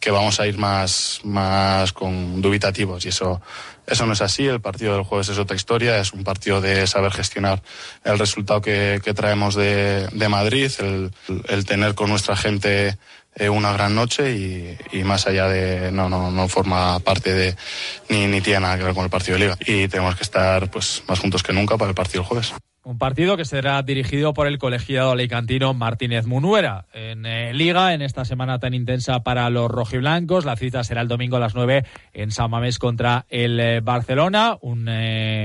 que 0.00 0.10
vamos 0.10 0.40
a 0.40 0.46
ir 0.48 0.58
más, 0.58 1.20
más 1.22 1.92
con 1.92 2.42
dubitativos 2.42 3.04
y 3.06 3.10
eso, 3.10 3.40
eso 3.86 4.06
no 4.06 4.12
es 4.12 4.22
así. 4.22 4.46
El 4.46 4.60
partido 4.60 4.94
del 4.94 5.04
jueves 5.04 5.28
es 5.28 5.38
otra 5.38 5.56
historia, 5.56 5.98
es 5.98 6.12
un 6.12 6.24
partido 6.24 6.60
de 6.60 6.86
saber 6.86 7.12
gestionar 7.12 7.62
el 8.04 8.18
resultado 8.18 8.60
que, 8.60 9.00
que 9.04 9.14
traemos 9.14 9.54
de, 9.54 10.08
de 10.12 10.28
Madrid, 10.28 10.70
el, 10.78 11.12
el 11.48 11.64
tener 11.64 11.94
con 11.94 12.10
nuestra 12.10 12.36
gente 12.36 12.98
eh, 13.34 13.48
una 13.48 13.72
gran 13.72 13.94
noche 13.94 14.36
y, 14.36 14.76
y, 14.92 15.04
más 15.04 15.26
allá 15.26 15.48
de 15.48 15.90
no 15.90 16.10
no 16.10 16.30
no 16.30 16.48
forma 16.48 16.98
parte 17.00 17.32
de 17.32 17.56
ni, 18.10 18.26
ni 18.26 18.42
tiene 18.42 18.60
nada 18.60 18.76
que 18.76 18.84
ver 18.84 18.94
con 18.94 19.04
el 19.04 19.10
partido 19.10 19.38
de 19.38 19.44
liga 19.44 19.56
y 19.60 19.88
tenemos 19.88 20.16
que 20.16 20.22
estar 20.22 20.70
pues 20.70 21.02
más 21.08 21.18
juntos 21.18 21.42
que 21.42 21.54
nunca 21.54 21.78
para 21.78 21.88
el 21.88 21.94
partido 21.94 22.22
del 22.22 22.28
jueves. 22.28 22.52
Un 22.84 22.98
partido 22.98 23.36
que 23.36 23.44
será 23.44 23.80
dirigido 23.82 24.34
por 24.34 24.48
el 24.48 24.58
colegiado 24.58 25.12
alicantino 25.12 25.72
Martínez 25.72 26.26
Munuera. 26.26 26.86
En 26.92 27.24
eh, 27.26 27.54
Liga, 27.54 27.94
en 27.94 28.02
esta 28.02 28.24
semana 28.24 28.58
tan 28.58 28.74
intensa 28.74 29.22
para 29.22 29.48
los 29.50 29.70
rojiblancos, 29.70 30.44
la 30.44 30.56
cita 30.56 30.82
será 30.82 31.00
el 31.00 31.06
domingo 31.06 31.36
a 31.36 31.40
las 31.40 31.54
9 31.54 31.84
en 32.12 32.32
San 32.32 32.50
Mamés 32.50 32.80
contra 32.80 33.24
el 33.28 33.60
eh, 33.60 33.80
Barcelona. 33.80 34.58
Un 34.60 34.90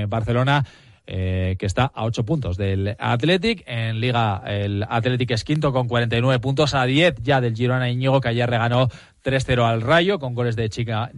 Barcelona 0.08 0.64
eh, 1.10 1.56
que 1.58 1.64
está 1.64 1.90
a 1.94 2.04
8 2.04 2.26
puntos 2.26 2.58
del 2.58 2.94
Athletic. 2.98 3.64
En 3.66 3.98
Liga, 3.98 4.42
el 4.46 4.84
Athletic 4.86 5.30
es 5.30 5.42
quinto 5.42 5.72
con 5.72 5.88
49 5.88 6.38
puntos, 6.38 6.74
a 6.74 6.84
10 6.84 7.14
ya 7.22 7.40
del 7.40 7.56
Girona 7.56 7.88
Iñigo, 7.88 8.20
que 8.20 8.28
ayer 8.28 8.48
reganó 8.48 8.90
3-0 9.24 9.64
al 9.64 9.80
Rayo, 9.80 10.18
con 10.18 10.34
goles 10.34 10.54
de, 10.54 10.68
Chiga, 10.68 11.10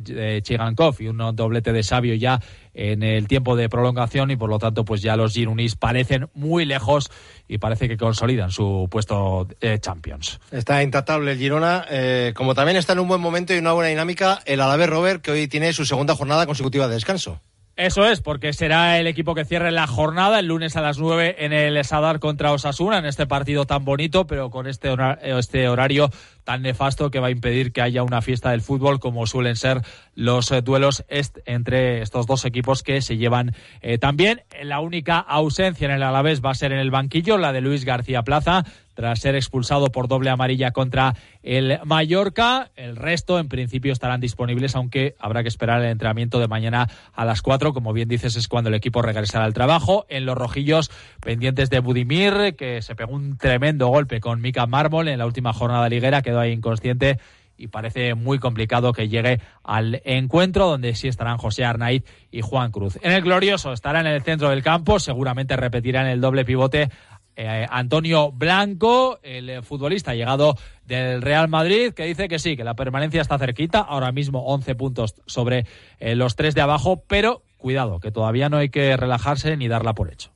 Chigankov 0.42 0.94
y 1.00 1.08
un 1.08 1.18
doblete 1.34 1.72
de 1.72 1.82
Sabio 1.82 2.14
ya 2.14 2.40
en 2.72 3.02
el 3.02 3.26
tiempo 3.26 3.56
de 3.56 3.68
prolongación 3.68 4.30
y 4.30 4.36
por 4.36 4.48
lo 4.48 4.60
tanto 4.60 4.84
pues 4.84 5.02
ya 5.02 5.16
los 5.16 5.32
Gironis 5.32 5.74
parecen 5.74 6.28
muy 6.34 6.66
lejos 6.66 7.10
y 7.48 7.58
parece 7.58 7.88
que 7.88 7.96
consolidan 7.96 8.52
su 8.52 8.86
puesto 8.88 9.48
de 9.60 9.80
Champions. 9.80 10.38
Está 10.52 10.84
intratable 10.84 11.32
el 11.32 11.38
Girona, 11.38 11.84
eh, 11.90 12.32
como 12.36 12.54
también 12.54 12.76
está 12.76 12.92
en 12.92 13.00
un 13.00 13.08
buen 13.08 13.20
momento 13.20 13.54
y 13.54 13.58
una 13.58 13.72
buena 13.72 13.88
dinámica 13.88 14.38
el 14.44 14.60
Alavés 14.60 14.88
Robert 14.88 15.20
que 15.20 15.32
hoy 15.32 15.48
tiene 15.48 15.72
su 15.72 15.84
segunda 15.84 16.14
jornada 16.14 16.46
consecutiva 16.46 16.86
de 16.86 16.94
descanso. 16.94 17.40
Eso 17.76 18.06
es, 18.06 18.20
porque 18.20 18.52
será 18.52 18.98
el 18.98 19.06
equipo 19.06 19.34
que 19.34 19.44
cierre 19.44 19.70
la 19.70 19.86
jornada 19.86 20.38
el 20.38 20.46
lunes 20.46 20.76
a 20.76 20.82
las 20.82 20.98
9 20.98 21.36
en 21.38 21.52
el 21.52 21.82
Sadar 21.84 22.18
contra 22.18 22.52
Osasuna, 22.52 22.98
en 22.98 23.06
este 23.06 23.26
partido 23.26 23.64
tan 23.64 23.84
bonito, 23.84 24.26
pero 24.26 24.50
con 24.50 24.66
este, 24.66 24.94
este 25.22 25.68
horario 25.68 26.10
tan 26.44 26.62
nefasto 26.62 27.10
que 27.10 27.20
va 27.20 27.28
a 27.28 27.30
impedir 27.30 27.72
que 27.72 27.80
haya 27.80 28.02
una 28.02 28.22
fiesta 28.22 28.50
del 28.50 28.60
fútbol 28.60 29.00
como 29.00 29.26
suelen 29.26 29.56
ser 29.56 29.82
los 30.14 30.50
eh, 30.50 30.62
duelos 30.62 31.04
entre 31.46 32.02
estos 32.02 32.26
dos 32.26 32.44
equipos 32.44 32.82
que 32.82 33.00
se 33.02 33.16
llevan 33.16 33.54
eh, 33.80 33.98
también. 33.98 34.42
La 34.62 34.80
única 34.80 35.18
ausencia 35.18 35.86
en 35.86 35.92
el 35.92 36.02
Alavés 36.02 36.42
va 36.44 36.50
a 36.50 36.54
ser 36.54 36.72
en 36.72 36.78
el 36.80 36.90
banquillo, 36.90 37.38
la 37.38 37.52
de 37.52 37.60
Luis 37.60 37.84
García 37.84 38.22
Plaza, 38.22 38.64
tras 39.00 39.20
ser 39.20 39.34
expulsado 39.34 39.90
por 39.90 40.08
doble 40.08 40.28
amarilla 40.28 40.72
contra 40.72 41.14
el 41.42 41.78
Mallorca. 41.86 42.70
El 42.76 42.96
resto, 42.96 43.38
en 43.38 43.48
principio, 43.48 43.94
estarán 43.94 44.20
disponibles, 44.20 44.76
aunque 44.76 45.16
habrá 45.18 45.40
que 45.40 45.48
esperar 45.48 45.80
el 45.80 45.88
entrenamiento 45.88 46.38
de 46.38 46.48
mañana 46.48 46.86
a 47.14 47.24
las 47.24 47.40
4. 47.40 47.72
Como 47.72 47.94
bien 47.94 48.10
dices, 48.10 48.36
es 48.36 48.46
cuando 48.46 48.68
el 48.68 48.74
equipo 48.74 49.00
regresará 49.00 49.46
al 49.46 49.54
trabajo. 49.54 50.04
En 50.10 50.26
los 50.26 50.36
rojillos, 50.36 50.90
pendientes 51.22 51.70
de 51.70 51.80
Budimir, 51.80 52.56
que 52.58 52.82
se 52.82 52.94
pegó 52.94 53.14
un 53.14 53.38
tremendo 53.38 53.88
golpe 53.88 54.20
con 54.20 54.42
Mika 54.42 54.66
Mármol 54.66 55.08
en 55.08 55.18
la 55.18 55.24
última 55.24 55.54
jornada 55.54 55.88
liguera, 55.88 56.20
quedó 56.20 56.38
ahí 56.38 56.52
inconsciente 56.52 57.18
y 57.60 57.68
parece 57.68 58.14
muy 58.14 58.38
complicado 58.38 58.92
que 58.92 59.08
llegue 59.08 59.40
al 59.62 60.00
encuentro 60.04 60.66
donde 60.66 60.94
sí 60.94 61.08
estarán 61.08 61.36
José 61.36 61.64
Arnaiz 61.64 62.04
y 62.30 62.40
Juan 62.40 62.70
Cruz. 62.70 62.98
En 63.02 63.12
el 63.12 63.22
glorioso 63.22 63.72
estará 63.72 64.00
en 64.00 64.06
el 64.06 64.22
centro 64.22 64.48
del 64.48 64.62
campo, 64.62 64.98
seguramente 64.98 65.56
repetirán 65.56 66.06
el 66.06 66.22
doble 66.22 66.46
pivote 66.46 66.90
eh, 67.36 67.66
Antonio 67.70 68.32
Blanco, 68.32 69.18
el 69.22 69.62
futbolista 69.62 70.14
llegado 70.14 70.56
del 70.84 71.22
Real 71.22 71.48
Madrid, 71.48 71.92
que 71.92 72.04
dice 72.04 72.28
que 72.28 72.38
sí, 72.38 72.56
que 72.56 72.64
la 72.64 72.74
permanencia 72.74 73.22
está 73.22 73.38
cerquita, 73.38 73.80
ahora 73.80 74.12
mismo 74.12 74.46
11 74.46 74.74
puntos 74.74 75.14
sobre 75.26 75.66
eh, 75.98 76.14
los 76.16 76.36
tres 76.36 76.54
de 76.54 76.60
abajo, 76.60 77.02
pero 77.06 77.42
cuidado, 77.58 78.00
que 78.00 78.10
todavía 78.10 78.48
no 78.48 78.56
hay 78.56 78.70
que 78.70 78.96
relajarse 78.96 79.56
ni 79.56 79.68
darla 79.68 79.94
por 79.94 80.12
hecho. 80.12 80.30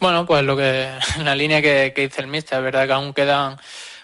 Bueno, 0.00 0.26
pues 0.26 0.42
lo 0.44 0.56
que 0.56 0.88
la 1.22 1.34
línea 1.34 1.60
que, 1.62 1.92
dice 1.94 2.22
el 2.22 2.28
míster, 2.28 2.58
es 2.58 2.64
verdad 2.64 2.86
que 2.86 2.92
aún 2.92 3.12
quedan 3.12 3.56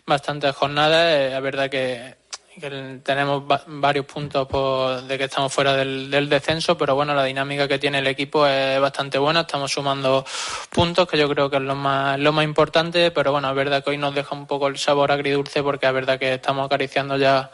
bastantes 0.06 0.54
jornadas, 0.54 1.14
eh, 1.14 1.36
es 1.36 1.42
verdad 1.42 1.70
que 1.70 2.14
que 2.60 3.00
tenemos 3.02 3.44
varios 3.66 4.06
puntos 4.06 5.06
de 5.06 5.18
que 5.18 5.24
estamos 5.24 5.52
fuera 5.52 5.74
del, 5.74 6.28
descenso, 6.28 6.76
pero 6.76 6.94
bueno, 6.94 7.14
la 7.14 7.24
dinámica 7.24 7.68
que 7.68 7.78
tiene 7.78 7.98
el 7.98 8.06
equipo 8.06 8.46
es 8.46 8.80
bastante 8.80 9.18
buena, 9.18 9.40
estamos 9.40 9.72
sumando 9.72 10.24
puntos, 10.70 11.06
que 11.08 11.18
yo 11.18 11.28
creo 11.28 11.50
que 11.50 11.56
es 11.56 11.62
lo 11.62 11.74
más, 11.74 12.18
lo 12.18 12.32
más 12.32 12.44
importante, 12.44 13.10
pero 13.10 13.32
bueno, 13.32 13.48
es 13.50 13.56
verdad 13.56 13.84
que 13.84 13.90
hoy 13.90 13.98
nos 13.98 14.14
deja 14.14 14.34
un 14.34 14.46
poco 14.46 14.68
el 14.68 14.78
sabor 14.78 15.12
agridulce 15.12 15.62
porque 15.62 15.86
es 15.86 15.92
verdad 15.92 16.18
que 16.18 16.34
estamos 16.34 16.66
acariciando 16.66 17.16
ya 17.16 17.50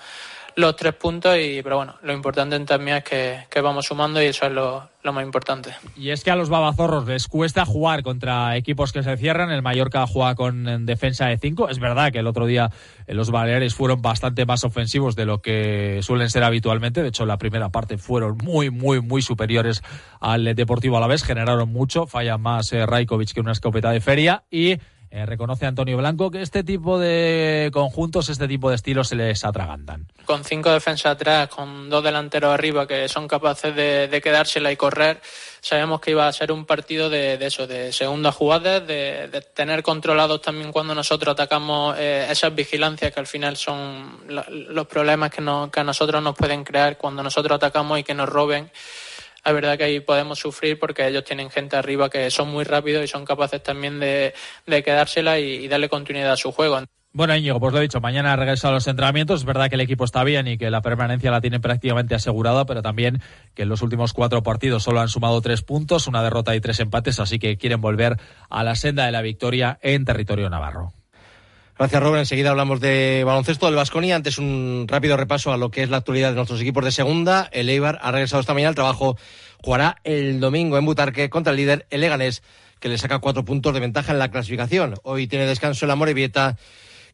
los 0.56 0.76
tres 0.76 0.94
puntos, 0.94 1.36
y 1.38 1.62
pero 1.62 1.76
bueno, 1.76 1.96
lo 2.02 2.12
importante 2.12 2.58
también 2.60 2.98
es 2.98 3.04
que, 3.04 3.44
que 3.48 3.60
vamos 3.60 3.86
sumando 3.86 4.22
y 4.22 4.26
eso 4.26 4.46
es 4.46 4.52
lo, 4.52 4.88
lo 5.02 5.12
más 5.12 5.24
importante. 5.24 5.74
Y 5.96 6.10
es 6.10 6.22
que 6.22 6.30
a 6.30 6.36
los 6.36 6.48
babazorros 6.48 7.06
les 7.06 7.26
cuesta 7.26 7.64
jugar 7.64 8.02
contra 8.02 8.56
equipos 8.56 8.92
que 8.92 9.02
se 9.02 9.16
cierran. 9.16 9.50
El 9.50 9.62
Mallorca 9.62 10.06
juega 10.06 10.34
con 10.34 10.86
defensa 10.86 11.26
de 11.26 11.38
5. 11.38 11.68
Es 11.68 11.78
verdad 11.78 12.12
que 12.12 12.18
el 12.18 12.26
otro 12.26 12.46
día 12.46 12.70
eh, 13.06 13.14
los 13.14 13.30
Baleares 13.30 13.74
fueron 13.74 14.00
bastante 14.00 14.46
más 14.46 14.64
ofensivos 14.64 15.16
de 15.16 15.26
lo 15.26 15.42
que 15.42 16.00
suelen 16.02 16.30
ser 16.30 16.44
habitualmente. 16.44 17.02
De 17.02 17.08
hecho, 17.08 17.26
la 17.26 17.38
primera 17.38 17.70
parte 17.70 17.98
fueron 17.98 18.38
muy, 18.38 18.70
muy, 18.70 19.00
muy 19.00 19.22
superiores 19.22 19.82
al 20.20 20.54
Deportivo 20.54 20.96
a 20.96 21.00
la 21.00 21.08
vez. 21.08 21.24
Generaron 21.24 21.72
mucho. 21.72 22.06
Falla 22.06 22.38
más 22.38 22.72
eh, 22.72 22.86
que 23.34 23.40
una 23.40 23.52
escopeta 23.52 23.90
de 23.90 24.00
feria. 24.00 24.44
Y 24.50 24.76
eh, 25.14 25.26
reconoce 25.26 25.66
Antonio 25.66 25.98
Blanco 25.98 26.30
que 26.30 26.40
este 26.40 26.64
tipo 26.64 26.98
de 26.98 27.70
conjuntos, 27.70 28.30
este 28.30 28.48
tipo 28.48 28.70
de 28.70 28.76
estilos 28.76 29.08
se 29.08 29.14
les 29.14 29.44
atragantan. 29.44 30.06
Con 30.24 30.42
cinco 30.42 30.70
defensas 30.70 31.12
atrás, 31.12 31.48
con 31.48 31.90
dos 31.90 32.02
delanteros 32.02 32.50
arriba 32.54 32.86
que 32.86 33.06
son 33.10 33.28
capaces 33.28 33.76
de, 33.76 34.20
quedársela 34.24 34.72
y 34.72 34.76
correr, 34.76 35.20
sabemos 35.60 36.00
que 36.00 36.12
iba 36.12 36.26
a 36.26 36.32
ser 36.32 36.50
un 36.50 36.64
partido 36.64 37.10
de, 37.10 37.34
eso, 37.44 37.66
de 37.66 37.92
segunda 37.92 38.32
jugada, 38.32 38.80
de, 38.80 39.28
tener 39.52 39.82
controlados 39.82 40.40
también 40.40 40.72
cuando 40.72 40.94
nosotros 40.94 41.34
atacamos 41.34 41.94
eh, 41.98 42.28
esas 42.30 42.54
vigilancias 42.54 43.12
que 43.12 43.20
al 43.20 43.26
final 43.26 43.58
son 43.58 44.18
los 44.28 44.86
problemas 44.86 45.30
que, 45.30 45.44
que 45.70 45.80
a 45.80 45.84
nosotros 45.84 46.22
nos 46.22 46.34
pueden 46.34 46.64
crear 46.64 46.96
cuando 46.96 47.22
nosotros 47.22 47.56
atacamos 47.56 47.98
y 47.98 48.02
que 48.02 48.14
nos 48.14 48.30
roben 48.30 48.70
la 49.44 49.52
verdad 49.52 49.76
que 49.76 49.84
ahí 49.84 50.00
podemos 50.00 50.38
sufrir 50.38 50.78
porque 50.78 51.06
ellos 51.06 51.24
tienen 51.24 51.50
gente 51.50 51.76
arriba 51.76 52.08
que 52.08 52.30
son 52.30 52.48
muy 52.48 52.64
rápidos 52.64 53.04
y 53.04 53.08
son 53.08 53.24
capaces 53.24 53.62
también 53.62 53.98
de, 54.00 54.34
quedársela 54.66 55.38
y, 55.38 55.68
darle 55.68 55.88
continuidad 55.88 56.32
a 56.32 56.36
su 56.36 56.52
juego. 56.52 56.80
Bueno, 57.14 57.36
Íñigo, 57.36 57.60
pues 57.60 57.74
lo 57.74 57.78
he 57.78 57.82
dicho, 57.82 58.00
mañana 58.00 58.34
regresa 58.36 58.68
a 58.68 58.72
los 58.72 58.86
entrenamientos. 58.86 59.40
Es 59.40 59.44
verdad 59.44 59.68
que 59.68 59.74
el 59.74 59.82
equipo 59.82 60.04
está 60.04 60.24
bien 60.24 60.48
y 60.48 60.56
que 60.56 60.70
la 60.70 60.80
permanencia 60.80 61.30
la 61.30 61.42
tiene 61.42 61.60
prácticamente 61.60 62.14
asegurada, 62.14 62.64
pero 62.64 62.80
también 62.80 63.20
que 63.54 63.64
en 63.64 63.68
los 63.68 63.82
últimos 63.82 64.14
cuatro 64.14 64.42
partidos 64.42 64.84
solo 64.84 65.00
han 65.00 65.08
sumado 65.08 65.40
tres 65.42 65.62
puntos, 65.62 66.06
una 66.06 66.22
derrota 66.22 66.56
y 66.56 66.60
tres 66.60 66.80
empates, 66.80 67.20
así 67.20 67.38
que 67.38 67.58
quieren 67.58 67.82
volver 67.82 68.16
a 68.48 68.64
la 68.64 68.76
senda 68.76 69.04
de 69.04 69.12
la 69.12 69.20
victoria 69.20 69.78
en 69.82 70.06
territorio 70.06 70.48
navarro. 70.48 70.94
Gracias, 71.82 72.00
Robert. 72.00 72.20
Enseguida 72.20 72.50
hablamos 72.50 72.78
de 72.78 73.24
baloncesto 73.26 73.66
del 73.66 73.74
Vasconia. 73.74 74.14
Antes 74.14 74.38
un 74.38 74.86
rápido 74.86 75.16
repaso 75.16 75.52
a 75.52 75.56
lo 75.56 75.72
que 75.72 75.82
es 75.82 75.90
la 75.90 75.96
actualidad 75.96 76.28
de 76.28 76.36
nuestros 76.36 76.60
equipos 76.60 76.84
de 76.84 76.92
segunda. 76.92 77.48
El 77.50 77.68
Eibar 77.68 77.98
ha 78.02 78.12
regresado 78.12 78.40
esta 78.40 78.54
mañana 78.54 78.68
al 78.68 78.76
trabajo. 78.76 79.16
Jugará 79.60 79.96
el 80.04 80.38
domingo 80.38 80.78
en 80.78 80.84
Butarque 80.84 81.28
contra 81.28 81.50
el 81.50 81.56
líder, 81.56 81.86
el 81.90 82.02
Leganés, 82.02 82.44
que 82.78 82.88
le 82.88 82.98
saca 82.98 83.18
cuatro 83.18 83.44
puntos 83.44 83.74
de 83.74 83.80
ventaja 83.80 84.12
en 84.12 84.20
la 84.20 84.30
clasificación. 84.30 84.94
Hoy 85.02 85.26
tiene 85.26 85.44
descanso 85.44 85.84
el 85.84 85.90
Amorebieta, 85.90 86.56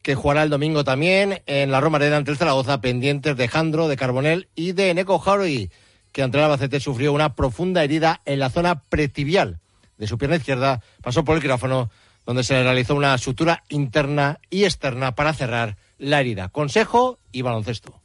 que 0.03 0.15
jugará 0.15 0.43
el 0.43 0.51
domingo 0.51 0.85
también 0.85 1.41
en 1.47 1.71
la 1.71 1.81
Romareda 1.81 2.19
ante 2.19 2.33
el 2.33 2.37
Zaragoza, 2.37 2.83
pendientes 2.83 3.39
de 3.39 3.49
Jandro, 3.49 3.89
de 3.89 3.97
Carbonel 3.97 4.49
y 4.55 4.73
de 4.73 4.93
Neko 4.93 5.23
Harui, 5.25 5.71
que 6.13 6.23
ante 6.23 6.37
el 6.37 6.45
Albacete 6.45 6.79
sufrió 6.79 7.15
una 7.15 7.35
profunda 7.35 7.83
herida 7.83 8.21
en 8.27 8.39
la 8.39 8.51
zona 8.51 8.83
pretibial 8.83 9.61
de 9.97 10.07
su 10.07 10.19
pierna 10.19 10.37
izquierda. 10.37 10.83
Pasó 11.03 11.25
por 11.25 11.37
el 11.37 11.41
quirófano 11.41 11.89
donde 12.29 12.45
se 12.45 12.53
le 12.53 12.63
realizó 12.63 12.95
una 12.95 13.17
sutura 13.17 13.65
interna 13.71 14.39
y 14.51 14.65
externa 14.65 15.15
para 15.15 15.33
cerrar 15.33 15.79
la 15.97 16.21
herida. 16.21 16.51
Consejo 16.51 17.19
y 17.33 17.41
baloncesto. 17.41 18.03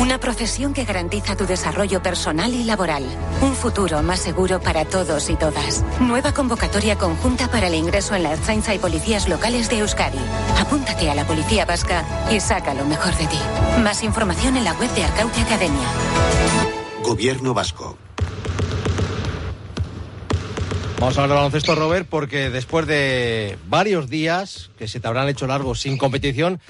Una 0.00 0.18
profesión 0.18 0.74
que 0.74 0.84
garantiza 0.84 1.36
tu 1.36 1.46
desarrollo 1.46 2.02
personal 2.02 2.52
y 2.52 2.64
laboral. 2.64 3.04
Un 3.40 3.54
futuro 3.54 4.02
más 4.02 4.18
seguro 4.18 4.60
para 4.60 4.84
todos 4.84 5.30
y 5.30 5.36
todas. 5.36 5.84
Nueva 6.00 6.34
convocatoria 6.34 6.98
conjunta 6.98 7.48
para 7.48 7.68
el 7.68 7.76
ingreso 7.76 8.16
en 8.16 8.24
la 8.24 8.32
Ertzaintza 8.32 8.74
y 8.74 8.80
policías 8.80 9.28
locales 9.28 9.70
de 9.70 9.78
Euskadi. 9.78 10.18
Apúntate 10.58 11.08
a 11.08 11.14
la 11.14 11.24
Policía 11.24 11.64
Vasca 11.64 12.04
y 12.32 12.40
saca 12.40 12.74
lo 12.74 12.84
mejor 12.84 13.14
de 13.16 13.28
ti. 13.28 13.38
Más 13.80 14.02
información 14.02 14.56
en 14.56 14.64
la 14.64 14.72
web 14.72 14.92
de 14.96 15.04
Arcaute 15.04 15.40
Academia. 15.40 15.86
Gobierno 17.04 17.54
Vasco. 17.54 17.96
Vamos 21.02 21.18
a 21.18 21.24
hablar 21.24 21.30
de 21.30 21.40
baloncesto, 21.40 21.74
Robert, 21.74 22.06
porque 22.08 22.48
después 22.48 22.86
de 22.86 23.58
varios 23.66 24.08
días 24.08 24.70
que 24.78 24.86
se 24.86 25.00
te 25.00 25.08
habrán 25.08 25.28
hecho 25.28 25.48
largos 25.48 25.80
sin 25.80 25.98
competición, 25.98 26.60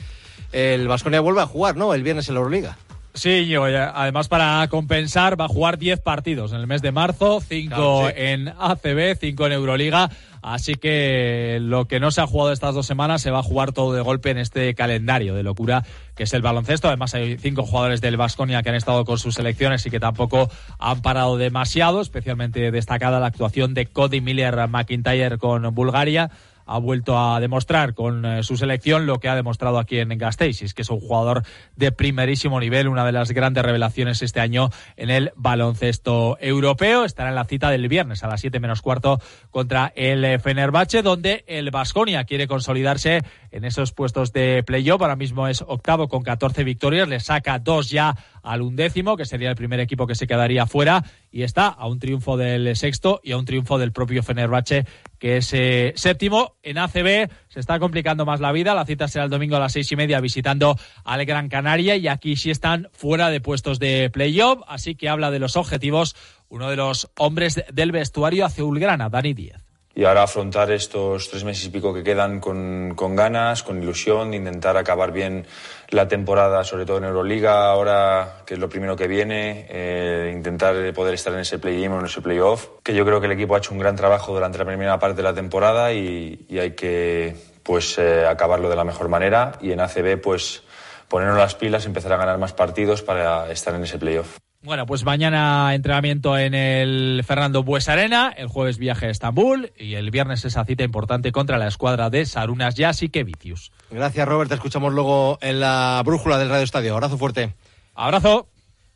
el 0.52 0.88
Vasconia 0.88 1.20
vuelve 1.20 1.42
a 1.42 1.46
jugar, 1.46 1.76
¿no? 1.76 1.92
El 1.92 2.02
viernes 2.02 2.28
en 2.28 2.36
la 2.36 2.38
Euroliga. 2.38 2.78
Sí, 3.14 3.46
yo, 3.46 3.64
además 3.64 4.28
para 4.28 4.66
compensar 4.68 5.38
va 5.38 5.44
a 5.44 5.48
jugar 5.48 5.78
10 5.78 6.00
partidos 6.00 6.52
en 6.52 6.60
el 6.60 6.66
mes 6.66 6.80
de 6.80 6.92
marzo, 6.92 7.42
5 7.46 8.08
en 8.16 8.48
ACB, 8.48 9.18
5 9.20 9.46
en 9.46 9.52
Euroliga. 9.52 10.10
Así 10.40 10.74
que 10.74 11.58
lo 11.60 11.86
que 11.86 12.00
no 12.00 12.10
se 12.10 12.20
ha 12.20 12.26
jugado 12.26 12.52
estas 12.52 12.74
dos 12.74 12.86
semanas 12.86 13.22
se 13.22 13.30
va 13.30 13.40
a 13.40 13.42
jugar 13.44 13.72
todo 13.72 13.92
de 13.92 14.00
golpe 14.00 14.30
en 14.30 14.38
este 14.38 14.74
calendario 14.74 15.34
de 15.34 15.42
locura 15.42 15.84
que 16.16 16.24
es 16.24 16.32
el 16.32 16.42
baloncesto. 16.42 16.88
Además 16.88 17.14
hay 17.14 17.36
cinco 17.38 17.64
jugadores 17.64 18.00
del 18.00 18.16
Vasconia 18.16 18.62
que 18.62 18.70
han 18.70 18.74
estado 18.74 19.04
con 19.04 19.18
sus 19.18 19.34
selecciones 19.34 19.84
y 19.86 19.90
que 19.90 20.00
tampoco 20.00 20.50
han 20.78 21.02
parado 21.02 21.36
demasiado. 21.36 22.00
Especialmente 22.00 22.70
destacada 22.70 23.20
la 23.20 23.26
actuación 23.26 23.74
de 23.74 23.86
Cody 23.86 24.20
Miller 24.20 24.68
McIntyre 24.68 25.38
con 25.38 25.74
Bulgaria 25.74 26.30
ha 26.72 26.78
vuelto 26.78 27.18
a 27.18 27.38
demostrar 27.38 27.92
con 27.92 28.24
eh, 28.24 28.42
su 28.42 28.56
selección 28.56 29.04
lo 29.04 29.20
que 29.20 29.28
ha 29.28 29.36
demostrado 29.36 29.78
aquí 29.78 29.98
en 29.98 30.08
Gasteiz, 30.16 30.72
que 30.72 30.82
es 30.82 30.90
un 30.90 31.00
jugador 31.00 31.42
de 31.76 31.92
primerísimo 31.92 32.58
nivel, 32.58 32.88
una 32.88 33.04
de 33.04 33.12
las 33.12 33.30
grandes 33.32 33.62
revelaciones 33.62 34.22
este 34.22 34.40
año 34.40 34.70
en 34.96 35.10
el 35.10 35.32
baloncesto 35.36 36.38
europeo. 36.40 37.04
Estará 37.04 37.28
en 37.28 37.34
la 37.34 37.44
cita 37.44 37.70
del 37.70 37.88
viernes 37.88 38.24
a 38.24 38.28
las 38.28 38.40
7 38.40 38.58
menos 38.58 38.80
cuarto 38.80 39.20
contra 39.50 39.92
el 39.96 40.40
Fenerbahce, 40.40 41.02
donde 41.02 41.44
el 41.46 41.70
Vasconia 41.70 42.24
quiere 42.24 42.46
consolidarse 42.46 43.20
en 43.50 43.64
esos 43.66 43.92
puestos 43.92 44.32
de 44.32 44.62
playoff. 44.62 45.02
Ahora 45.02 45.16
mismo 45.16 45.48
es 45.48 45.62
octavo 45.66 46.08
con 46.08 46.22
14 46.22 46.64
victorias, 46.64 47.06
le 47.06 47.20
saca 47.20 47.58
dos 47.58 47.90
ya 47.90 48.16
al 48.42 48.62
undécimo, 48.62 49.16
que 49.16 49.26
sería 49.26 49.50
el 49.50 49.56
primer 49.56 49.80
equipo 49.80 50.06
que 50.06 50.14
se 50.14 50.26
quedaría 50.26 50.66
fuera, 50.66 51.04
y 51.32 51.42
está 51.42 51.66
a 51.66 51.88
un 51.88 51.98
triunfo 51.98 52.36
del 52.36 52.76
sexto 52.76 53.20
y 53.24 53.32
a 53.32 53.38
un 53.38 53.46
triunfo 53.46 53.78
del 53.78 53.90
propio 53.90 54.22
Fenerbahce, 54.22 54.86
que 55.18 55.38
es 55.38 55.52
eh, 55.54 55.92
séptimo. 55.96 56.56
En 56.62 56.78
ACB 56.78 57.30
se 57.48 57.58
está 57.58 57.80
complicando 57.80 58.26
más 58.26 58.40
la 58.40 58.52
vida. 58.52 58.74
La 58.74 58.84
cita 58.84 59.08
será 59.08 59.24
el 59.24 59.30
domingo 59.30 59.56
a 59.56 59.60
las 59.60 59.72
seis 59.72 59.90
y 59.90 59.96
media 59.96 60.20
visitando 60.20 60.76
al 61.04 61.24
Gran 61.24 61.48
Canaria 61.48 61.96
y 61.96 62.06
aquí 62.06 62.36
sí 62.36 62.50
están 62.50 62.88
fuera 62.92 63.30
de 63.30 63.40
puestos 63.40 63.78
de 63.78 64.10
playoff. 64.10 64.60
Así 64.68 64.94
que 64.94 65.08
habla 65.08 65.30
de 65.30 65.38
los 65.38 65.56
objetivos 65.56 66.14
uno 66.50 66.68
de 66.68 66.76
los 66.76 67.10
hombres 67.16 67.64
del 67.72 67.92
vestuario 67.92 68.44
azulgrana, 68.44 69.08
Dani 69.08 69.32
Díaz 69.32 69.71
y 69.94 70.04
ahora 70.04 70.22
afrontar 70.22 70.70
estos 70.70 71.28
tres 71.28 71.44
meses 71.44 71.66
y 71.66 71.70
pico 71.70 71.92
que 71.92 72.02
quedan 72.02 72.40
con, 72.40 72.94
con, 72.96 73.14
ganas, 73.14 73.62
con 73.62 73.82
ilusión, 73.82 74.32
intentar 74.32 74.76
acabar 74.76 75.12
bien 75.12 75.46
la 75.90 76.08
temporada, 76.08 76.64
sobre 76.64 76.86
todo 76.86 76.98
en 76.98 77.04
Euroliga, 77.04 77.70
ahora 77.70 78.42
que 78.46 78.54
es 78.54 78.60
lo 78.60 78.68
primero 78.68 78.96
que 78.96 79.06
viene, 79.06 79.66
eh, 79.68 80.32
intentar 80.34 80.92
poder 80.94 81.14
estar 81.14 81.32
en 81.34 81.40
ese 81.40 81.58
play-in 81.58 81.92
o 81.92 82.00
en 82.00 82.06
ese 82.06 82.22
play-off, 82.22 82.68
que 82.82 82.94
yo 82.94 83.04
creo 83.04 83.20
que 83.20 83.26
el 83.26 83.32
equipo 83.32 83.54
ha 83.54 83.58
hecho 83.58 83.72
un 83.72 83.78
gran 83.78 83.96
trabajo 83.96 84.32
durante 84.32 84.58
la 84.58 84.64
primera 84.64 84.98
parte 84.98 85.16
de 85.16 85.22
la 85.24 85.34
temporada 85.34 85.92
y, 85.92 86.46
y 86.48 86.58
hay 86.58 86.72
que 86.72 87.36
pues 87.62 87.98
eh, 87.98 88.26
acabarlo 88.26 88.68
de 88.68 88.76
la 88.76 88.84
mejor 88.84 89.08
manera 89.08 89.52
y 89.60 89.72
en 89.72 89.80
ACB 89.80 90.20
pues 90.20 90.62
ponernos 91.08 91.36
las 91.36 91.54
pilas, 91.54 91.84
empezar 91.84 92.14
a 92.14 92.16
ganar 92.16 92.38
más 92.38 92.54
partidos 92.54 93.02
para 93.02 93.50
estar 93.50 93.74
en 93.74 93.84
ese 93.84 93.98
play-off. 93.98 94.38
Bueno, 94.64 94.86
pues 94.86 95.04
mañana 95.04 95.74
entrenamiento 95.74 96.38
en 96.38 96.54
el 96.54 97.24
Fernando 97.26 97.64
Bues 97.64 97.88
Arena, 97.88 98.32
el 98.36 98.46
jueves 98.46 98.78
viaje 98.78 99.06
a 99.06 99.10
Estambul 99.10 99.72
y 99.76 99.94
el 99.94 100.12
viernes 100.12 100.44
esa 100.44 100.64
cita 100.64 100.84
importante 100.84 101.32
contra 101.32 101.58
la 101.58 101.66
escuadra 101.66 102.10
de 102.10 102.24
Sarunas 102.26 102.76
y 103.02 103.08
Kevicius. 103.08 103.72
Gracias, 103.90 104.28
Robert. 104.28 104.48
Te 104.48 104.54
escuchamos 104.54 104.92
luego 104.92 105.36
en 105.42 105.58
la 105.58 106.00
brújula 106.06 106.38
del 106.38 106.48
Radio 106.48 106.62
Estadio. 106.62 106.94
Abrazo 106.94 107.18
fuerte. 107.18 107.56
Abrazo. 107.96 108.46